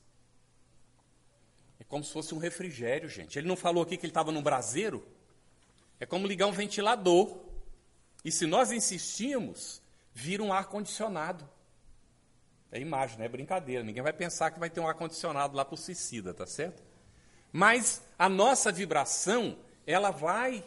[1.79, 3.39] É como se fosse um refrigério, gente.
[3.39, 5.07] Ele não falou aqui que ele estava no braseiro?
[6.01, 7.39] É como ligar um ventilador.
[8.27, 9.81] E se nós insistirmos,
[10.13, 11.49] vira um ar-condicionado.
[12.73, 13.85] É imagem, não é brincadeira.
[13.85, 16.83] Ninguém vai pensar que vai ter um ar-condicionado lá para o suicida, tá certo?
[17.53, 20.65] Mas a nossa vibração, ela vai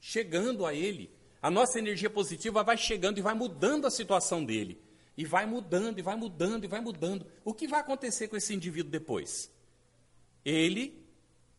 [0.00, 1.08] chegando a ele.
[1.40, 4.82] A nossa energia positiva vai chegando e vai mudando a situação dele.
[5.16, 7.24] E vai mudando, e vai mudando, e vai mudando.
[7.44, 9.52] O que vai acontecer com esse indivíduo depois?
[10.44, 11.00] Ele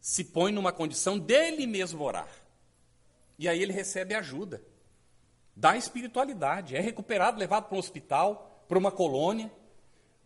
[0.01, 2.27] se põe numa condição dele mesmo orar.
[3.39, 4.61] E aí ele recebe ajuda
[5.55, 6.75] da espiritualidade.
[6.75, 9.51] É recuperado, levado para um hospital, para uma colônia.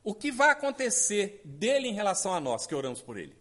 [0.03, 3.35] O que vai acontecer dele em relação a nós que oramos por ele?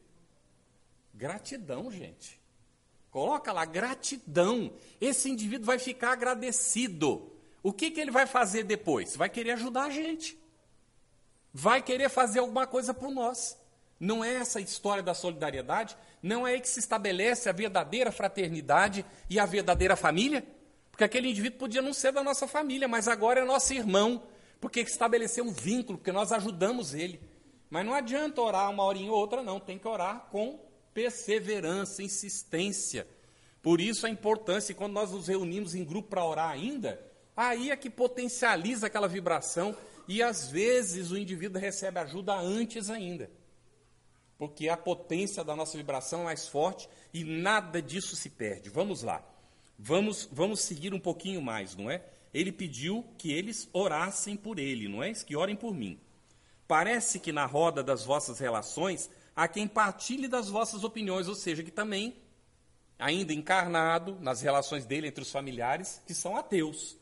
[1.14, 2.40] Gratidão, gente.
[3.10, 4.72] Coloca lá, gratidão.
[5.00, 7.32] Esse indivíduo vai ficar agradecido.
[7.62, 9.16] O que, que ele vai fazer depois?
[9.16, 10.38] Vai querer ajudar a gente.
[11.52, 13.58] Vai querer fazer alguma coisa por nós.
[13.98, 15.96] Não é essa história da solidariedade?
[16.22, 20.46] Não é aí que se estabelece a verdadeira fraternidade e a verdadeira família?
[20.96, 24.22] Porque aquele indivíduo podia não ser da nossa família, mas agora é nosso irmão,
[24.58, 27.20] porque estabeleceu um vínculo, porque nós ajudamos ele.
[27.68, 29.60] Mas não adianta orar uma horinha ou outra, não.
[29.60, 30.58] Tem que orar com
[30.94, 33.06] perseverança, insistência.
[33.60, 36.98] Por isso a importância, quando nós nos reunimos em grupo para orar ainda,
[37.36, 39.76] aí é que potencializa aquela vibração
[40.08, 43.30] e às vezes o indivíduo recebe ajuda antes ainda.
[44.38, 48.70] Porque a potência da nossa vibração é mais forte e nada disso se perde.
[48.70, 49.35] Vamos lá.
[49.78, 52.02] Vamos, vamos seguir um pouquinho mais, não é?
[52.32, 55.12] Ele pediu que eles orassem por ele, não é?
[55.12, 55.98] Que orem por mim.
[56.66, 61.62] Parece que na roda das vossas relações a quem partilhe das vossas opiniões, ou seja,
[61.62, 62.16] que também,
[62.98, 66.96] ainda encarnado nas relações dele entre os familiares, que são ateus.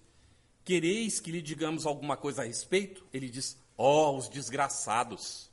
[0.64, 3.06] Quereis que lhe digamos alguma coisa a respeito?
[3.12, 5.48] Ele diz: ó, oh, os desgraçados.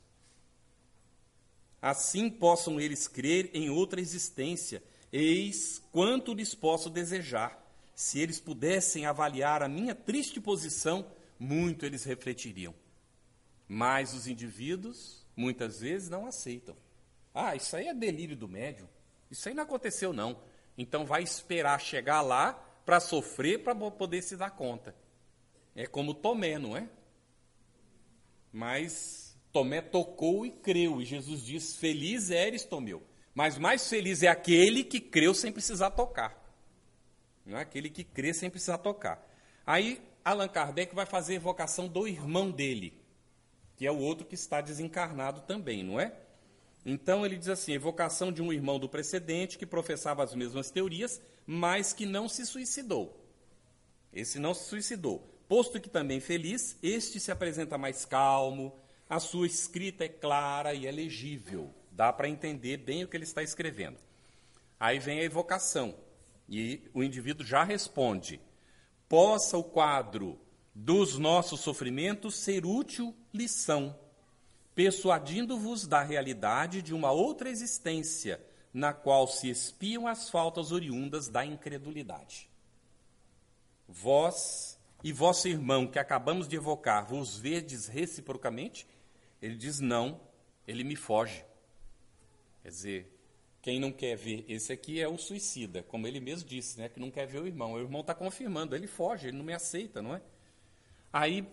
[1.79, 4.83] Assim possam eles crer em outra existência.
[5.11, 7.59] Eis quanto lhes posso desejar.
[7.93, 11.05] Se eles pudessem avaliar a minha triste posição,
[11.37, 12.73] muito eles refletiriam.
[13.67, 16.75] Mas os indivíduos muitas vezes não aceitam.
[17.33, 18.87] Ah, isso aí é delírio do médium.
[19.29, 20.41] Isso aí não aconteceu, não.
[20.77, 22.53] Então vai esperar chegar lá
[22.85, 24.95] para sofrer para poder se dar conta.
[25.75, 26.89] É como Tomé, não é?
[28.51, 33.01] Mas Tomé tocou e creu, e Jesus diz: Feliz eres, Tomeu.
[33.33, 36.37] Mas mais feliz é aquele que creu sem precisar tocar.
[37.45, 39.25] Não é aquele que crê sem precisar tocar.
[39.65, 42.93] Aí Allan Kardec vai fazer evocação do irmão dele,
[43.77, 46.13] que é o outro que está desencarnado também, não é?
[46.85, 51.21] Então ele diz assim: evocação de um irmão do precedente que professava as mesmas teorias,
[51.45, 53.17] mas que não se suicidou.
[54.13, 55.27] Esse não se suicidou.
[55.47, 58.73] Posto que também feliz, este se apresenta mais calmo,
[59.09, 61.73] a sua escrita é clara e é legível.
[62.01, 63.99] Dá para entender bem o que ele está escrevendo.
[64.79, 65.93] Aí vem a evocação,
[66.49, 68.41] e o indivíduo já responde:
[69.07, 70.41] possa o quadro
[70.73, 73.95] dos nossos sofrimentos ser útil lição
[74.73, 81.45] persuadindo-vos da realidade de uma outra existência, na qual se espiam as faltas oriundas da
[81.45, 82.49] incredulidade.
[83.87, 88.87] Vós e vosso irmão, que acabamos de evocar, vos vedes reciprocamente?
[89.39, 90.19] Ele diz não,
[90.67, 91.45] ele me foge.
[92.61, 93.19] Quer dizer,
[93.61, 96.99] quem não quer ver esse aqui é o suicida, como ele mesmo disse, né, que
[96.99, 97.73] não quer ver o irmão.
[97.73, 100.21] O irmão está confirmando, ele foge, ele não me aceita, não é?
[101.13, 101.47] Aí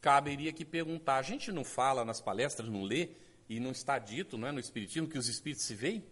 [0.00, 3.10] caberia que perguntar: a gente não fala nas palestras, não lê,
[3.48, 6.04] e não está dito não é, no Espiritismo que os espíritos se veem?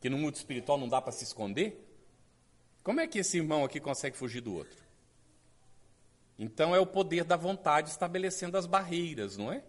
[0.00, 1.80] Que no mundo espiritual não dá para se esconder?
[2.82, 4.84] Como é que esse irmão aqui consegue fugir do outro?
[6.38, 9.62] Então é o poder da vontade estabelecendo as barreiras, não é?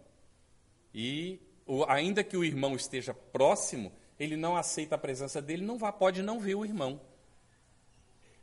[0.93, 1.39] E
[1.87, 6.21] ainda que o irmão esteja próximo, ele não aceita a presença dele, não vá, pode
[6.21, 7.01] não ver o irmão.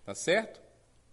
[0.04, 0.60] Tá certo?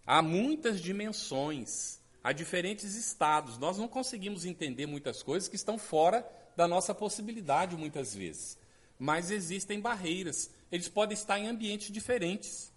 [0.05, 3.57] Há muitas dimensões a diferentes estados.
[3.57, 8.57] Nós não conseguimos entender muitas coisas que estão fora da nossa possibilidade, muitas vezes.
[8.97, 10.49] Mas existem barreiras.
[10.71, 12.71] Eles podem estar em ambientes diferentes.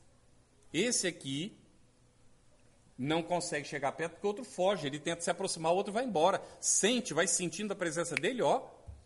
[0.73, 1.59] Esse aqui
[2.97, 4.87] não consegue chegar perto porque o outro foge.
[4.87, 6.41] Ele tenta se aproximar, o outro vai embora.
[6.61, 8.63] Sente, vai sentindo a presença dele, ó,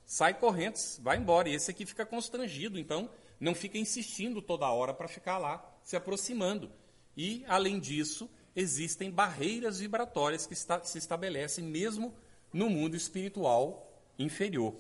[0.07, 1.49] sai correndo, vai embora.
[1.49, 5.97] E esse aqui fica constrangido, então não fica insistindo toda hora para ficar lá se
[5.97, 6.71] aproximando.
[7.17, 12.15] E, além disso, existem barreiras vibratórias que está, se estabelecem mesmo
[12.53, 14.75] no mundo espiritual inferior.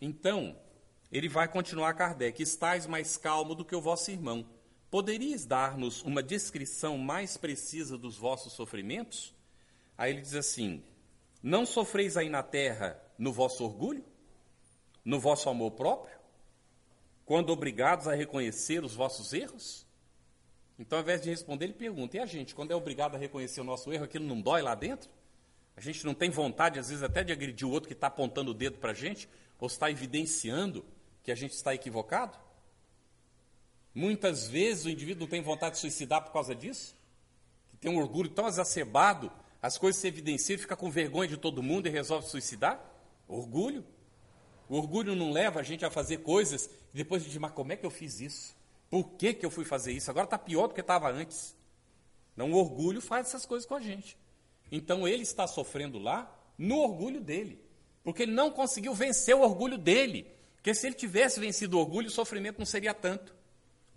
[0.00, 0.56] Então,
[1.12, 4.46] ele vai continuar Kardec: estais mais calmo do que o vosso irmão.
[4.90, 9.34] Poderias dar-nos uma descrição mais precisa dos vossos sofrimentos?
[9.98, 10.82] Aí ele diz assim:
[11.42, 14.04] Não sofreis aí na terra no vosso orgulho?
[15.06, 16.18] No vosso amor próprio?
[17.24, 19.86] Quando obrigados a reconhecer os vossos erros?
[20.76, 23.60] Então, ao invés de responder, ele pergunta: e a gente, quando é obrigado a reconhecer
[23.60, 25.08] o nosso erro, aquilo não dói lá dentro?
[25.76, 28.50] A gente não tem vontade, às vezes, até de agredir o outro que está apontando
[28.50, 29.28] o dedo para a gente,
[29.60, 30.84] ou está evidenciando
[31.22, 32.36] que a gente está equivocado?
[33.94, 36.96] Muitas vezes o indivíduo não tem vontade de suicidar por causa disso,
[37.80, 39.30] tem um orgulho tão exacerbado,
[39.62, 42.84] as coisas se evidenciam, fica com vergonha de todo mundo e resolve suicidar?
[43.28, 43.84] Orgulho.
[44.68, 47.52] O orgulho não leva a gente a fazer coisas e depois a gente diz, mas
[47.52, 48.56] como é que eu fiz isso?
[48.90, 50.10] Por que, que eu fui fazer isso?
[50.10, 51.56] Agora está pior do que estava antes.
[52.36, 54.16] Não, o orgulho faz essas coisas com a gente.
[54.70, 57.60] Então ele está sofrendo lá no orgulho dele.
[58.02, 60.30] Porque ele não conseguiu vencer o orgulho dele.
[60.56, 63.34] Porque se ele tivesse vencido o orgulho, o sofrimento não seria tanto.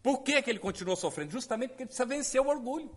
[0.01, 1.31] Por que, que ele continuou sofrendo?
[1.31, 2.89] Justamente porque ele precisa vencer o orgulho.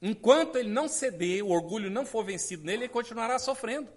[0.00, 3.88] Enquanto ele não ceder, o orgulho não for vencido nele, ele continuará sofrendo.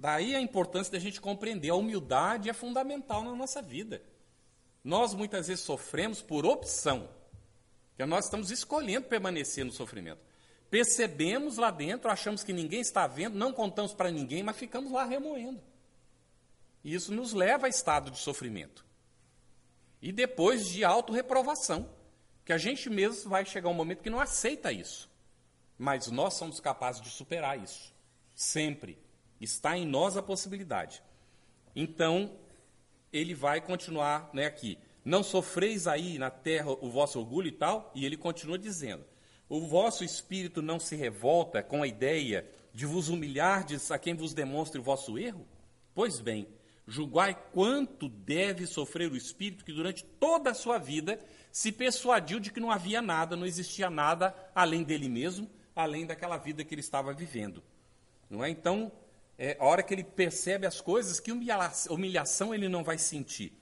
[0.00, 1.68] Daí a importância da gente compreender.
[1.68, 4.02] A humildade é fundamental na nossa vida.
[4.82, 7.06] Nós muitas vezes sofremos por opção,
[7.98, 10.22] que nós estamos escolhendo permanecer no sofrimento.
[10.70, 15.04] Percebemos lá dentro, achamos que ninguém está vendo, não contamos para ninguém, mas ficamos lá
[15.04, 15.60] remoendo.
[16.82, 18.86] E isso nos leva a estado de sofrimento.
[20.00, 21.86] E depois de autorreprovação,
[22.42, 25.10] que a gente mesmo vai chegar um momento que não aceita isso.
[25.76, 27.92] Mas nós somos capazes de superar isso.
[28.34, 29.09] Sempre.
[29.40, 31.02] Está em nós a possibilidade.
[31.74, 32.32] Então,
[33.12, 34.78] ele vai continuar né, aqui.
[35.04, 39.04] Não sofreis aí na terra o vosso orgulho e tal, e ele continua dizendo:
[39.48, 44.32] o vosso espírito não se revolta com a ideia de vos humilhardes a quem vos
[44.32, 45.46] demonstre o vosso erro?
[45.94, 46.46] Pois bem,
[46.86, 52.52] julgai quanto deve sofrer o espírito que durante toda a sua vida se persuadiu de
[52.52, 56.80] que não havia nada, não existia nada além dele mesmo, além daquela vida que ele
[56.80, 57.62] estava vivendo.
[58.28, 58.50] Não é?
[58.50, 58.92] Então,
[59.42, 63.58] é, a hora que ele percebe as coisas, que humilhação ele não vai sentir.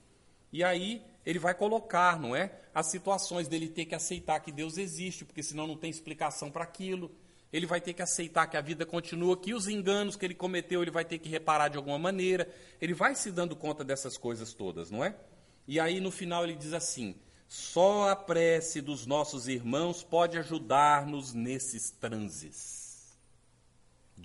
[0.51, 2.51] E aí ele vai colocar, não é?
[2.75, 6.65] As situações dele ter que aceitar que Deus existe, porque senão não tem explicação para
[6.65, 7.09] aquilo.
[7.53, 10.81] Ele vai ter que aceitar que a vida continua, que os enganos que ele cometeu
[10.81, 12.53] ele vai ter que reparar de alguma maneira.
[12.81, 15.15] Ele vai se dando conta dessas coisas todas, não é?
[15.65, 17.15] E aí no final ele diz assim:
[17.47, 22.78] só a prece dos nossos irmãos pode ajudar-nos nesses transes.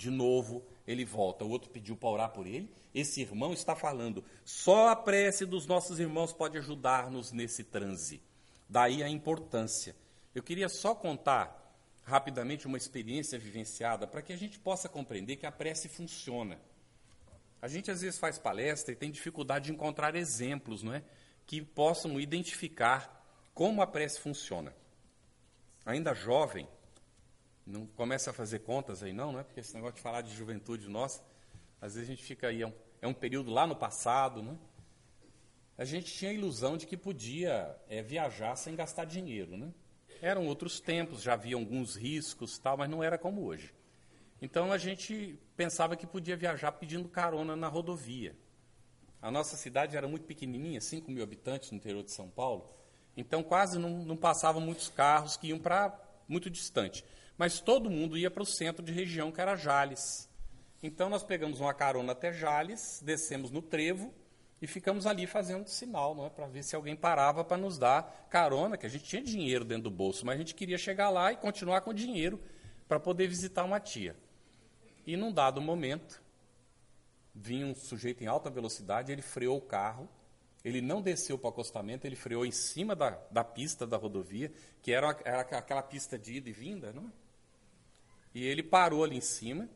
[0.05, 1.47] De novo, ele volta.
[1.47, 2.71] O outro pediu para orar por ele.
[2.95, 4.23] Esse irmão está falando.
[4.45, 8.21] Só a prece dos nossos irmãos pode ajudar-nos nesse transe.
[8.69, 9.97] Daí a importância.
[10.35, 15.47] Eu queria só contar rapidamente uma experiência vivenciada para que a gente possa compreender que
[15.47, 16.61] a prece funciona.
[17.63, 21.03] A gente às vezes faz palestra e tem dificuldade de encontrar exemplos, não é?
[21.47, 23.25] Que possam identificar
[23.55, 24.75] como a prece funciona.
[25.87, 26.69] Ainda jovem,
[27.67, 29.43] não começa a fazer contas aí não, não é?
[29.43, 31.23] Porque esse negócio de falar de juventude nossa,
[31.81, 34.57] às vezes a gente fica aí, é um, é um período lá no passado, né?
[35.77, 39.73] A gente tinha a ilusão de que podia é, viajar sem gastar dinheiro, né?
[40.23, 43.75] Eram outros tempos, já havia alguns riscos, tal, mas não era como hoje.
[44.41, 48.37] Então a gente pensava que podia viajar pedindo carona na rodovia.
[49.21, 52.71] A nossa cidade era muito pequenininha, 5 mil habitantes no interior de São Paulo,
[53.17, 55.99] então quase não, não passavam muitos carros que iam para
[56.29, 57.05] muito distante.
[57.37, 60.29] Mas todo mundo ia para o centro de região, que era Jales.
[60.83, 64.13] Então nós pegamos uma carona até Jales, descemos no trevo
[64.61, 68.27] e ficamos ali fazendo sinal, não é, para ver se alguém parava para nos dar
[68.31, 71.33] carona, que a gente tinha dinheiro dentro do bolso, mas a gente queria chegar lá
[71.33, 72.41] e continuar com o dinheiro
[72.89, 74.17] para poder visitar uma tia.
[75.07, 76.23] E num dado momento,
[77.35, 80.09] vinha um sujeito em alta velocidade, ele freou o carro,
[80.65, 84.51] ele não desceu para o acostamento, ele freou em cima da, da pista da rodovia,
[84.81, 87.24] que era, era aquela pista de ida e vinda, não é?
[88.35, 89.69] E ele parou ali em cima,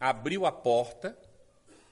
[0.00, 1.16] abriu a porta,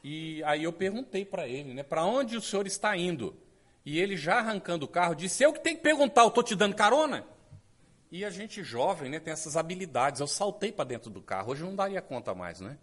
[0.02, 3.36] e aí eu perguntei para ele, né, para onde o senhor está indo?
[3.84, 6.56] E ele, já arrancando o carro, disse: Eu que tenho que perguntar, eu estou te
[6.56, 7.24] dando carona?
[8.10, 10.20] E a gente jovem né, tem essas habilidades.
[10.20, 11.52] Eu saltei para dentro do carro.
[11.52, 12.78] Hoje eu não daria conta mais, né?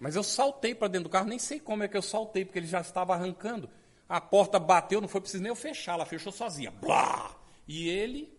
[0.00, 2.58] Mas eu saltei para dentro do carro, nem sei como é que eu saltei, porque
[2.58, 3.70] ele já estava arrancando.
[4.08, 6.70] A porta bateu, não foi preciso nem eu fechar, ela fechou sozinha.
[6.70, 7.34] Blá!
[7.66, 8.32] E ele.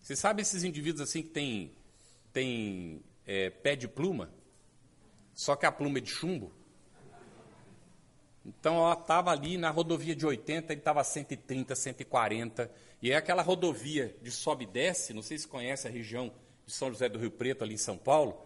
[0.00, 1.74] Você sabe esses indivíduos assim que tem,
[2.32, 4.30] tem é, pé de pluma?
[5.34, 6.52] Só que a pluma é de chumbo?
[8.44, 12.70] Então, ela estava ali na rodovia de 80, ele estava 130, 140.
[13.02, 16.32] E é aquela rodovia de sobe e desce, não sei se conhece a região
[16.64, 18.40] de São José do Rio Preto, ali em São Paulo.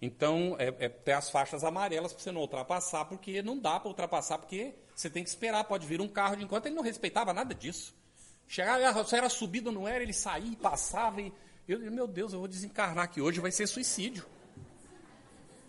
[0.00, 3.88] Então, é, é, tem as faixas amarelas para você não ultrapassar, porque não dá para
[3.88, 7.32] ultrapassar, porque você tem que esperar, pode vir um carro de enquanto ele não respeitava
[7.32, 7.94] nada disso.
[8.46, 11.32] Chegava, era subido ou não era, ele saía, passava e.
[11.68, 14.24] Eu, meu Deus, eu vou desencarnar aqui hoje, vai ser suicídio.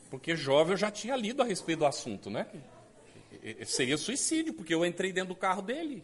[0.09, 2.47] Porque jovem eu já tinha lido a respeito do assunto, né?
[3.65, 6.01] Seria suicídio, porque eu entrei dentro do carro dele.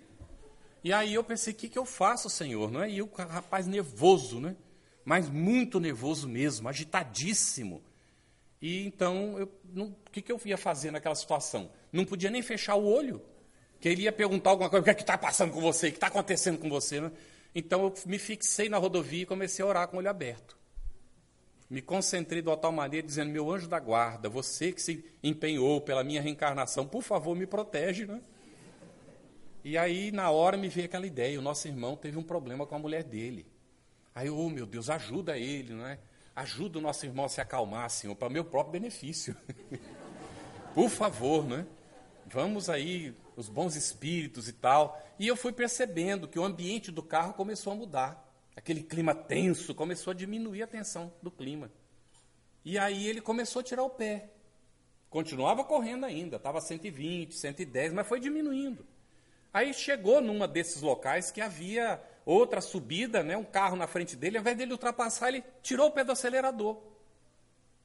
[0.83, 2.69] E aí eu pensei, o que, que eu faço, Senhor?
[2.69, 2.89] Não é?
[2.91, 4.57] E o rapaz nervoso, né?
[5.05, 7.81] Mas muito nervoso mesmo, agitadíssimo.
[8.61, 11.71] E então, o que, que eu ia fazer naquela situação?
[11.89, 13.21] Não podia nem fechar o olho,
[13.79, 15.91] que ele ia perguntar alguma coisa, o que é que está passando com você, o
[15.91, 16.99] que está acontecendo com você?
[16.99, 17.11] Né?
[17.56, 20.58] Então eu me fixei na rodovia e comecei a orar com o olho aberto.
[21.70, 25.82] Me concentrei de uma tal maneira, dizendo, meu anjo da guarda, você que se empenhou
[25.82, 28.22] pela minha reencarnação, por favor, me protege, né?
[29.64, 32.76] E aí, na hora, me veio aquela ideia, o nosso irmão teve um problema com
[32.76, 33.47] a mulher dele.
[34.14, 35.97] Aí, oh meu Deus, ajuda ele, não é?
[36.36, 39.36] Ajuda o nosso irmão a se acalmar, Senhor, para meu próprio benefício.
[40.76, 41.66] Por favor, né?
[42.28, 45.01] Vamos aí, os bons espíritos e tal.
[45.19, 48.25] E eu fui percebendo que o ambiente do carro começou a mudar.
[48.55, 51.71] Aquele clima tenso começou a diminuir a tensão do clima.
[52.63, 54.29] E aí ele começou a tirar o pé.
[55.09, 58.86] Continuava correndo ainda, estava 120, 110, mas foi diminuindo.
[59.53, 64.38] Aí chegou numa desses locais que havia outra subida, né, um carro na frente dele,
[64.38, 66.81] ao invés dele ultrapassar, ele tirou o pé do acelerador.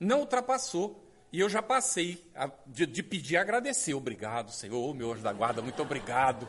[0.01, 1.10] Não ultrapassou.
[1.33, 3.95] E eu já passei a, de, de, pedir e agradecer.
[3.95, 6.49] Obrigado, Senhor, meu anjo da guarda, muito obrigado.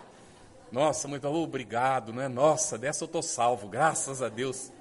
[0.71, 2.27] Nossa, muito obrigado, né?
[2.27, 4.71] Nossa, dessa eu estou salvo, graças a Deus.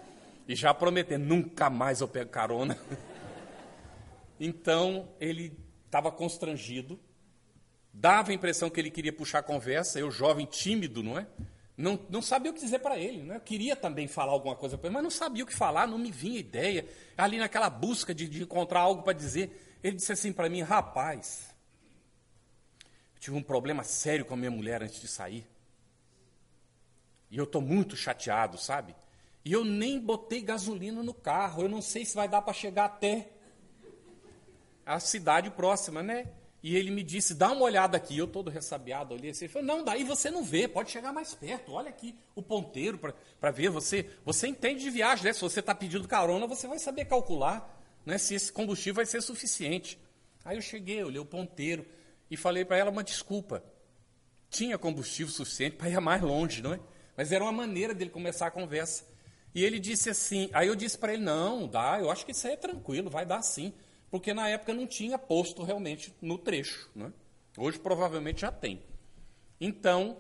[0.49, 2.79] E já prometendo, nunca mais eu pego carona.
[4.43, 6.99] Então, ele estava constrangido,
[7.93, 11.27] dava a impressão que ele queria puxar a conversa, eu jovem tímido, não é?
[11.81, 13.23] Não, não sabia o que dizer para ele.
[13.23, 13.37] Né?
[13.37, 15.99] Eu queria também falar alguma coisa para ele, mas não sabia o que falar, não
[15.99, 16.87] me vinha ideia.
[17.17, 21.55] Ali naquela busca de, de encontrar algo para dizer, ele disse assim para mim: Rapaz,
[23.15, 25.47] eu tive um problema sério com a minha mulher antes de sair.
[27.31, 28.95] E eu estou muito chateado, sabe?
[29.45, 31.63] E eu nem botei gasolina no carro.
[31.63, 33.31] Eu não sei se vai dar para chegar até
[34.85, 36.29] a cidade próxima, né?
[36.63, 38.17] E ele me disse, dá uma olhada aqui.
[38.17, 41.35] Eu todo ressabiado olhei assim, ele falou, não, daí você não vê, pode chegar mais
[41.35, 41.73] perto.
[41.73, 43.71] Olha aqui o ponteiro para ver.
[43.71, 45.33] Você, você entende de viagem, né?
[45.33, 49.23] Se você está pedindo carona, você vai saber calcular né, se esse combustível vai ser
[49.23, 49.99] suficiente.
[50.45, 51.87] Aí eu cheguei, olhei o ponteiro
[52.31, 53.65] e falei para ela uma desculpa.
[54.51, 56.81] Tinha combustível suficiente para ir mais longe, não é?
[57.17, 59.05] Mas era uma maneira dele começar a conversa.
[59.55, 62.47] E ele disse assim, aí eu disse para ele, não, dá, eu acho que isso
[62.47, 63.73] aí é tranquilo, vai dar sim
[64.11, 66.91] porque na época não tinha posto realmente no trecho.
[66.95, 67.13] Né?
[67.57, 68.83] Hoje provavelmente já tem.
[69.61, 70.17] Então,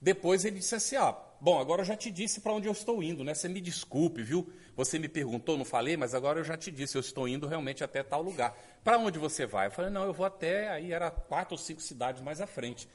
[0.00, 3.02] Depois ele disse assim: ó, bom, agora eu já te disse para onde eu estou
[3.02, 3.34] indo, né?
[3.34, 4.50] Você me desculpe, viu?
[4.74, 7.84] Você me perguntou, não falei, mas agora eu já te disse, eu estou indo realmente
[7.84, 8.56] até tal lugar.
[8.82, 9.66] Para onde você vai?
[9.66, 12.88] Eu falei, não, eu vou até, aí era quatro ou cinco cidades mais à frente.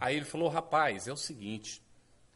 [0.00, 1.80] Aí ele falou, rapaz, é o seguinte,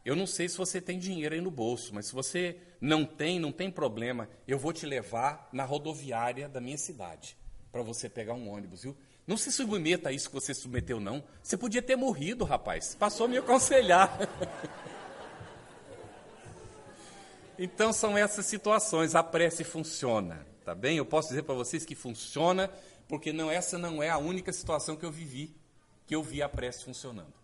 [0.04, 3.40] eu não sei se você tem dinheiro aí no bolso, mas se você não tem,
[3.40, 7.36] não tem problema, eu vou te levar na rodoviária da minha cidade,
[7.74, 8.96] para você pegar um ônibus, viu?
[9.26, 11.24] Não se submeta a isso que você submeteu, não.
[11.42, 12.94] Você podia ter morrido, rapaz.
[12.94, 14.16] Passou a me aconselhar.
[17.58, 19.16] então são essas situações.
[19.16, 20.98] A prece funciona, tá bem?
[20.98, 22.70] Eu posso dizer para vocês que funciona,
[23.08, 25.52] porque não essa não é a única situação que eu vivi,
[26.06, 27.34] que eu vi a prece funcionando.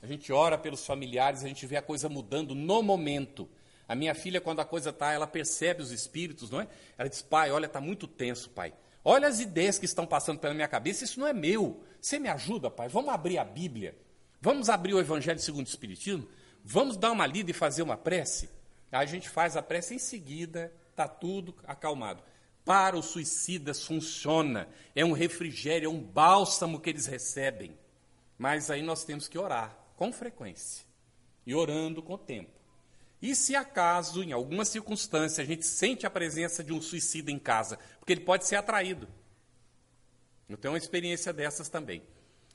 [0.00, 3.48] A gente ora pelos familiares, a gente vê a coisa mudando no momento.
[3.88, 6.68] A minha filha, quando a coisa está, ela percebe os espíritos, não é?
[6.96, 8.72] Ela diz, pai, olha, está muito tenso, pai.
[9.04, 11.82] Olha as ideias que estão passando pela minha cabeça, isso não é meu.
[12.00, 12.88] Você me ajuda, pai?
[12.88, 13.96] Vamos abrir a Bíblia.
[14.40, 16.28] Vamos abrir o Evangelho segundo o Espiritismo?
[16.64, 18.48] Vamos dar uma lida e fazer uma prece?
[18.90, 22.22] Aí a gente faz a prece em seguida, está tudo acalmado.
[22.64, 27.76] Para os suicidas funciona, é um refrigério, é um bálsamo que eles recebem.
[28.38, 30.84] Mas aí nós temos que orar com frequência
[31.44, 32.61] e orando com o tempo.
[33.22, 37.38] E se acaso, em alguma circunstância, a gente sente a presença de um suicida em
[37.38, 39.08] casa, porque ele pode ser atraído.
[40.48, 42.02] Eu tenho uma experiência dessas também.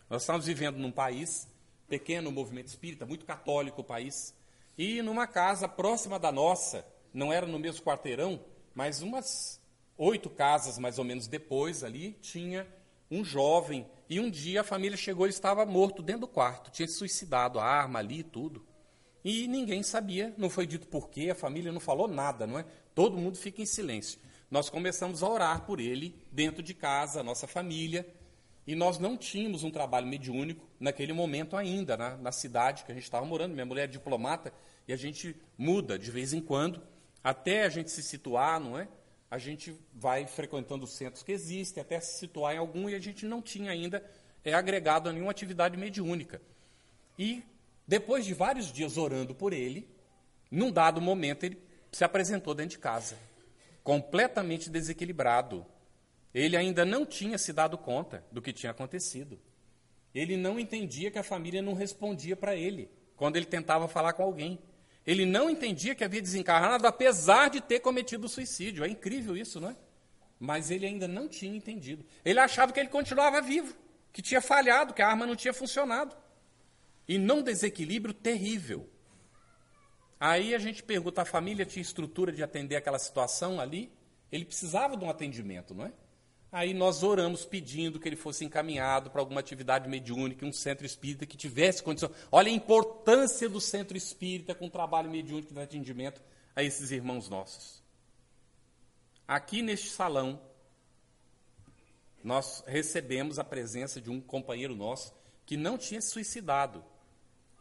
[0.09, 1.47] Nós estamos vivendo num país
[1.87, 4.35] pequeno, movimento espírita, muito católico o país,
[4.77, 8.43] e numa casa próxima da nossa, não era no mesmo quarteirão,
[8.75, 9.61] mas umas
[9.97, 12.67] oito casas mais ou menos depois ali, tinha
[13.09, 16.87] um jovem, e um dia a família chegou e estava morto dentro do quarto, tinha
[16.87, 18.67] se suicidado, a arma ali e tudo.
[19.29, 22.65] E ninguém sabia, não foi dito por quê, a família não falou nada, não é?
[22.95, 24.17] Todo mundo fica em silêncio.
[24.49, 28.07] Nós começamos a orar por ele dentro de casa, nossa família,
[28.65, 32.95] e nós não tínhamos um trabalho mediúnico naquele momento ainda, na, na cidade que a
[32.95, 33.51] gente estava morando.
[33.51, 34.53] Minha mulher é diplomata
[34.87, 36.81] e a gente muda de vez em quando,
[37.21, 38.87] até a gente se situar, não é?
[39.29, 42.99] A gente vai frequentando os centros que existem, até se situar em algum, e a
[42.99, 44.01] gente não tinha ainda
[44.41, 46.41] é, agregado a nenhuma atividade mediúnica.
[47.19, 47.43] E
[47.87, 49.87] depois de vários dias orando por ele,
[50.51, 51.57] num dado momento ele
[51.91, 53.17] se apresentou dentro de casa,
[53.83, 55.65] completamente desequilibrado.
[56.33, 59.39] Ele ainda não tinha se dado conta do que tinha acontecido.
[60.13, 64.23] Ele não entendia que a família não respondia para ele quando ele tentava falar com
[64.23, 64.59] alguém.
[65.05, 68.83] Ele não entendia que havia desencarnado, apesar de ter cometido suicídio.
[68.83, 69.75] É incrível isso, não é?
[70.37, 72.05] Mas ele ainda não tinha entendido.
[72.25, 73.73] Ele achava que ele continuava vivo,
[74.11, 76.15] que tinha falhado, que a arma não tinha funcionado.
[77.07, 78.89] E num desequilíbrio terrível.
[80.19, 83.91] Aí a gente pergunta: a família tinha estrutura de atender aquela situação ali?
[84.31, 85.93] Ele precisava de um atendimento, não é?
[86.51, 91.25] Aí nós oramos pedindo que ele fosse encaminhado para alguma atividade mediúnica, um centro espírita
[91.25, 92.09] que tivesse condição.
[92.31, 96.21] Olha a importância do centro espírita com o trabalho mediúnico de atendimento
[96.55, 97.83] a esses irmãos nossos.
[99.27, 100.41] Aqui neste salão,
[102.23, 105.13] nós recebemos a presença de um companheiro nosso
[105.45, 106.83] que não tinha suicidado,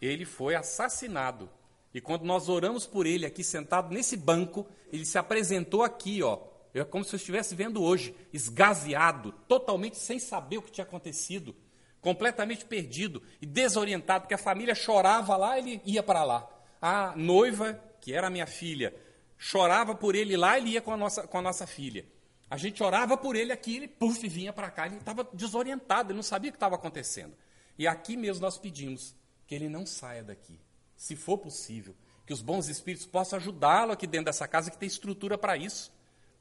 [0.00, 1.48] ele foi assassinado.
[1.92, 6.38] E quando nós oramos por ele aqui sentado nesse banco, ele se apresentou aqui, ó.
[6.74, 11.56] É como se eu estivesse vendo hoje, esgazeado, totalmente sem saber o que tinha acontecido,
[12.02, 16.46] completamente perdido e desorientado, porque a família chorava lá, ele ia para lá.
[16.80, 18.94] A noiva, que era minha filha,
[19.38, 22.04] chorava por ele lá, ele ia com a nossa, com a nossa filha.
[22.48, 26.16] A gente orava por ele aqui, ele, puf, vinha para cá, ele estava desorientado, ele
[26.16, 27.34] não sabia o que estava acontecendo.
[27.78, 29.16] E aqui mesmo nós pedimos,
[29.46, 30.58] que ele não saia daqui.
[30.96, 31.94] Se for possível,
[32.26, 35.92] que os bons espíritos possam ajudá-lo aqui dentro dessa casa que tem estrutura para isso,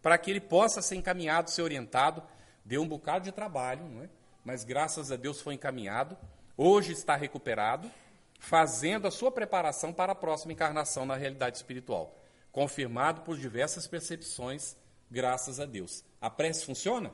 [0.02, 2.24] para que ele possa ser encaminhado, ser orientado.
[2.64, 4.10] Deu um bocado de trabalho, não é?
[4.46, 6.16] mas graças a Deus foi encaminhado.
[6.56, 7.92] Hoje está recuperado,
[8.40, 12.16] fazendo a sua preparação para a próxima encarnação na realidade espiritual.
[12.52, 14.76] Confirmado por diversas percepções,
[15.10, 16.04] graças a Deus.
[16.22, 17.12] A prece funciona?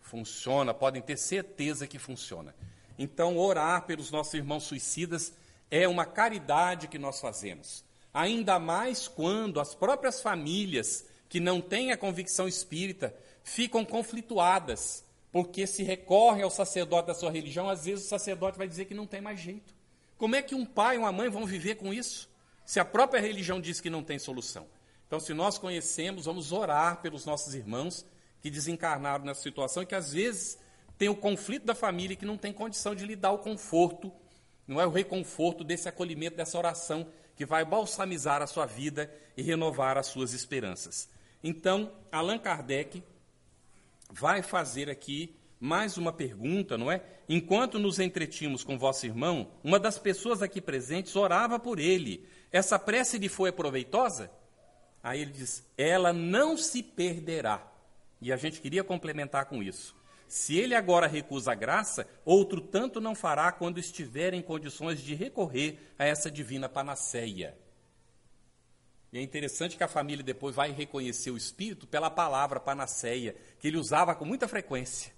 [0.00, 2.54] Funciona, podem ter certeza que funciona.
[2.98, 5.32] Então, orar pelos nossos irmãos suicidas
[5.70, 7.84] é uma caridade que nós fazemos.
[8.12, 15.66] Ainda mais quando as próprias famílias que não têm a convicção espírita ficam conflituadas, porque
[15.66, 19.06] se recorrem ao sacerdote da sua religião, às vezes o sacerdote vai dizer que não
[19.06, 19.74] tem mais jeito.
[20.16, 22.28] Como é que um pai e uma mãe vão viver com isso?
[22.64, 24.66] Se a própria religião diz que não tem solução.
[25.06, 28.04] Então, se nós conhecemos, vamos orar pelos nossos irmãos
[28.42, 30.58] que desencarnaram nessa situação e que às vezes
[30.98, 34.12] tem o conflito da família que não tem condição de lhe dar o conforto,
[34.66, 39.42] não é o reconforto desse acolhimento, dessa oração que vai balsamizar a sua vida e
[39.42, 41.08] renovar as suas esperanças.
[41.42, 43.02] Então, Allan Kardec
[44.10, 47.02] vai fazer aqui mais uma pergunta, não é?
[47.28, 52.26] Enquanto nos entretínhamos com vosso irmão, uma das pessoas aqui presentes orava por ele.
[52.50, 54.30] Essa prece lhe foi proveitosa?
[55.02, 57.66] Aí ele diz: ela não se perderá.
[58.20, 59.97] E a gente queria complementar com isso.
[60.28, 65.14] Se ele agora recusa a graça, outro tanto não fará quando estiver em condições de
[65.14, 67.56] recorrer a essa divina panaceia.
[69.10, 73.66] E é interessante que a família depois vai reconhecer o Espírito pela palavra panaceia, que
[73.66, 75.12] ele usava com muita frequência.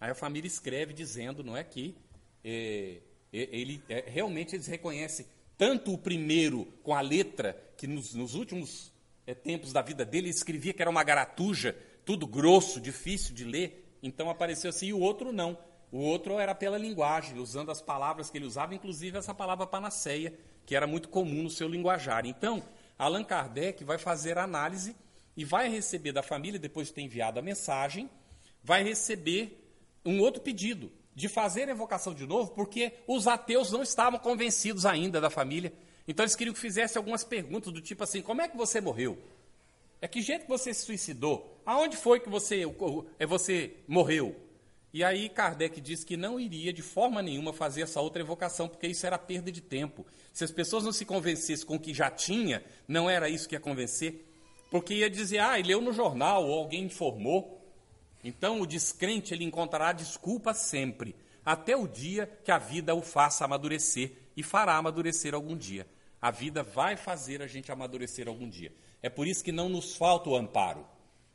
[0.00, 1.94] Aí a família escreve dizendo, não é que
[2.42, 3.00] é,
[3.32, 5.26] é ele é, realmente eles reconhecem
[5.58, 8.90] tanto o primeiro com a letra que nos, nos últimos
[9.26, 13.44] é, tempos da vida dele ele escrevia que era uma garatuja, tudo grosso, difícil de
[13.44, 13.81] ler.
[14.02, 15.56] Então apareceu assim, e o outro não.
[15.90, 20.32] O outro era pela linguagem, usando as palavras que ele usava, inclusive essa palavra panaceia,
[20.64, 22.24] que era muito comum no seu linguajar.
[22.24, 22.62] Então,
[22.98, 24.96] Allan Kardec vai fazer a análise
[25.36, 28.08] e vai receber da família, depois de ter enviado a mensagem,
[28.62, 29.58] vai receber
[30.04, 34.86] um outro pedido de fazer a evocação de novo, porque os ateus não estavam convencidos
[34.86, 35.72] ainda da família.
[36.08, 39.18] Então eles queriam que fizesse algumas perguntas do tipo assim: como é que você morreu?
[40.02, 41.62] É que jeito você se suicidou?
[41.64, 42.64] Aonde foi que você,
[43.20, 44.34] é, você morreu?
[44.92, 48.88] E aí Kardec disse que não iria de forma nenhuma fazer essa outra evocação, porque
[48.88, 50.04] isso era perda de tempo.
[50.32, 53.54] Se as pessoas não se convencessem com o que já tinha, não era isso que
[53.54, 54.28] ia convencer.
[54.72, 57.64] Porque ia dizer, ah, ele leu no jornal, ou alguém informou.
[58.24, 63.44] Então o descrente ele encontrará desculpa sempre, até o dia que a vida o faça
[63.44, 65.86] amadurecer, e fará amadurecer algum dia.
[66.20, 68.72] A vida vai fazer a gente amadurecer algum dia.
[69.02, 70.86] É por isso que não nos falta o amparo.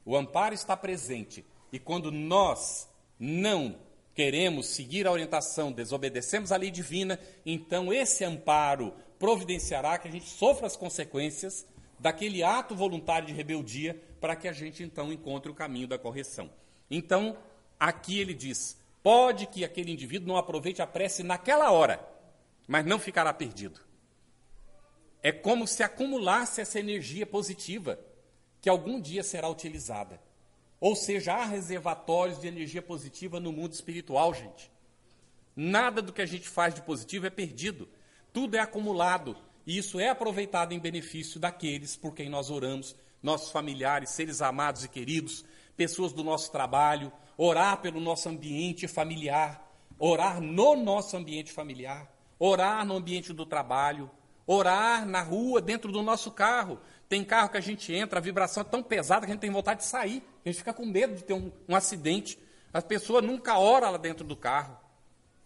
[0.06, 1.46] O amparo está presente.
[1.72, 2.88] E quando nós
[3.20, 3.78] não
[4.16, 10.28] queremos seguir a orientação, desobedecemos a lei divina, então esse amparo providenciará que a gente
[10.28, 11.68] sofra as consequências
[12.00, 16.50] daquele ato voluntário de rebeldia para que a gente então encontre o caminho da correção.
[16.90, 17.38] Então,
[17.80, 22.00] aqui ele diz: pode que aquele indivíduo não aproveite a prece naquela hora,
[22.68, 23.87] mas não ficará perdido.
[25.28, 28.00] É como se acumulasse essa energia positiva
[28.62, 30.22] que algum dia será utilizada.
[30.80, 34.72] Ou seja, há reservatórios de energia positiva no mundo espiritual, gente.
[35.54, 37.90] Nada do que a gente faz de positivo é perdido.
[38.32, 39.36] Tudo é acumulado.
[39.66, 44.86] E isso é aproveitado em benefício daqueles por quem nós oramos, nossos familiares, seres amados
[44.86, 45.44] e queridos,
[45.76, 49.70] pessoas do nosso trabalho, orar pelo nosso ambiente familiar,
[50.00, 52.10] orar no nosso ambiente familiar,
[52.40, 54.10] orar no ambiente do trabalho,
[54.48, 56.80] orar na rua, dentro do nosso carro.
[57.10, 59.52] Tem carro que a gente entra, a vibração é tão pesada que a gente tem
[59.52, 60.24] vontade de sair.
[60.44, 62.40] A gente fica com medo de ter um, um acidente.
[62.74, 64.78] A pessoa nunca ora lá dentro do carro.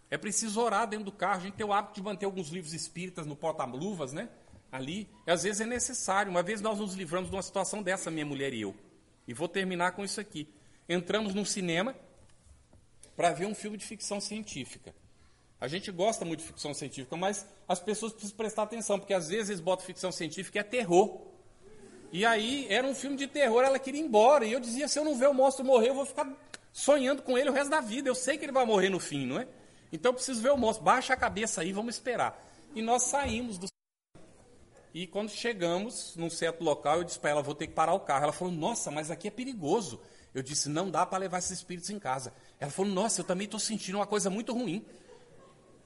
[0.08, 1.40] É preciso orar dentro do carro.
[1.40, 4.28] A gente tem o hábito de manter alguns livros espíritas no porta-luvas, né?
[4.70, 5.08] Ali.
[5.26, 6.30] Às vezes é necessário.
[6.30, 8.74] Uma vez nós nos livramos de uma situação dessa, minha mulher e eu.
[9.26, 10.48] E vou terminar com isso aqui.
[10.88, 11.94] Entramos num cinema
[13.16, 14.94] para ver um filme de ficção científica.
[15.62, 19.28] A gente gosta muito de ficção científica, mas as pessoas precisam prestar atenção, porque às
[19.28, 21.20] vezes eles botam ficção científica e é terror.
[22.10, 24.44] E aí era um filme de terror, ela queria ir embora.
[24.44, 26.26] E eu dizia: se eu não ver o monstro morrer, eu vou ficar
[26.72, 28.08] sonhando com ele o resto da vida.
[28.08, 29.46] Eu sei que ele vai morrer no fim, não é?
[29.92, 30.84] Então eu preciso ver o monstro.
[30.84, 32.44] Baixa a cabeça aí, vamos esperar.
[32.74, 33.68] E nós saímos do.
[34.92, 38.00] E quando chegamos num certo local, eu disse para ela: vou ter que parar o
[38.00, 38.24] carro.
[38.24, 40.00] Ela falou: nossa, mas aqui é perigoso.
[40.34, 42.34] Eu disse: não dá para levar esses espíritos em casa.
[42.58, 44.84] Ela falou: nossa, eu também estou sentindo uma coisa muito ruim.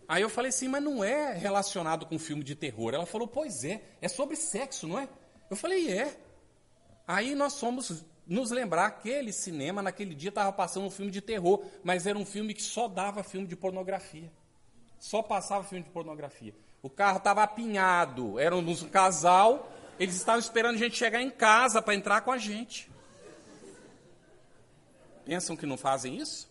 [0.09, 2.95] Aí eu falei assim, mas não é relacionado com filme de terror.
[2.95, 5.09] Ela falou, pois é, é sobre sexo, não é?
[5.51, 6.17] Eu falei, é.
[7.07, 11.21] Aí nós fomos nos lembrar que aquele cinema, naquele dia, estava passando um filme de
[11.21, 14.31] terror, mas era um filme que só dava filme de pornografia.
[14.99, 16.55] Só passava filme de pornografia.
[16.83, 21.83] O carro estava apinhado, era um casal, eles estavam esperando a gente chegar em casa
[21.83, 22.91] para entrar com a gente.
[25.25, 26.49] Pensam que não fazem isso?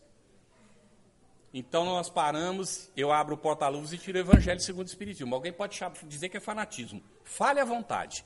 [1.57, 5.33] Então nós paramos, eu abro o porta-luvas e tiro o Evangelho segundo o Espiritismo.
[5.33, 7.01] Alguém pode dizer que é fanatismo.
[7.23, 8.25] Fale à vontade.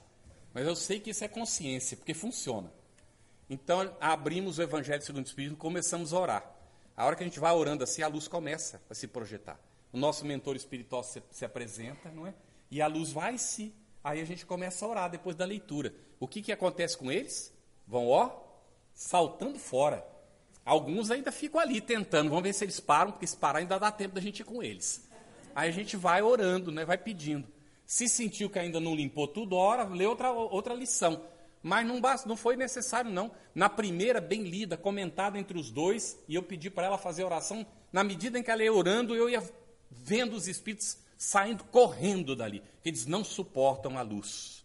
[0.52, 2.74] Mas eu sei que isso é consciência, porque funciona.
[3.48, 6.56] Então abrimos o Evangelho segundo o Espiritismo e começamos a orar.
[6.98, 9.60] A hora que a gente vai orando assim, a luz começa a se projetar.
[9.94, 12.34] O nosso mentor espiritual se, se apresenta, não é?
[12.72, 13.72] E a luz vai se.
[14.04, 15.94] Aí a gente começa a orar depois da leitura.
[16.20, 17.54] O que, que acontece com eles?
[17.86, 18.32] Vão, ó,
[18.92, 20.04] saltando fora.
[20.70, 23.92] Alguns ainda ficam ali tentando, vamos ver se eles param, porque se parar ainda dá
[23.92, 25.04] tempo da gente ir com eles.
[25.56, 27.48] Aí a gente vai orando, né, vai pedindo.
[27.88, 31.24] Se sentiu que ainda não limpou tudo, ora, lê outra, outra lição.
[31.64, 33.32] Mas não, basta, não foi necessário, não.
[33.56, 37.66] Na primeira, bem lida, comentada entre os dois, e eu pedi para ela fazer oração.
[37.92, 39.42] Na medida em que ela ia orando, eu ia
[39.90, 42.62] vendo os espíritos saindo correndo dali.
[42.86, 44.64] Eles não suportam a luz.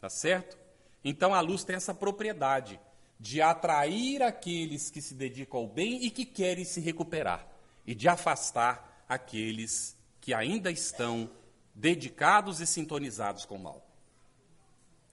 [0.00, 0.58] Tá certo?
[1.04, 2.80] Então a luz tem essa propriedade
[3.20, 7.46] de atrair aqueles que se dedicam ao bem e que querem se recuperar,
[7.86, 11.30] e de afastar aqueles que ainda estão
[11.74, 13.86] dedicados e sintonizados com o mal.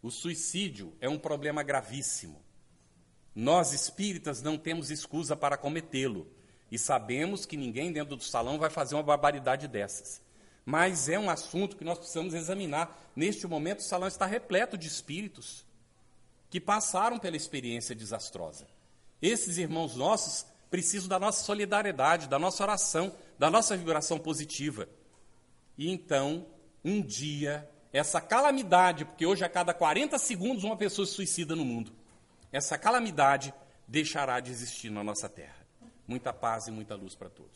[0.01, 2.41] O suicídio é um problema gravíssimo.
[3.35, 6.31] Nós espíritas não temos escusa para cometê-lo
[6.71, 10.21] e sabemos que ninguém dentro do salão vai fazer uma barbaridade dessas.
[10.65, 13.11] Mas é um assunto que nós precisamos examinar.
[13.15, 15.66] Neste momento, o salão está repleto de espíritos
[16.49, 18.67] que passaram pela experiência desastrosa.
[19.21, 24.87] Esses irmãos nossos precisam da nossa solidariedade, da nossa oração, da nossa vibração positiva.
[25.77, 26.45] E então,
[26.83, 31.65] um dia, essa calamidade, porque hoje a cada 40 segundos uma pessoa se suicida no
[31.65, 31.91] mundo,
[32.51, 33.53] essa calamidade
[33.87, 35.55] deixará de existir na nossa terra.
[36.07, 37.51] Muita paz e muita luz para todos.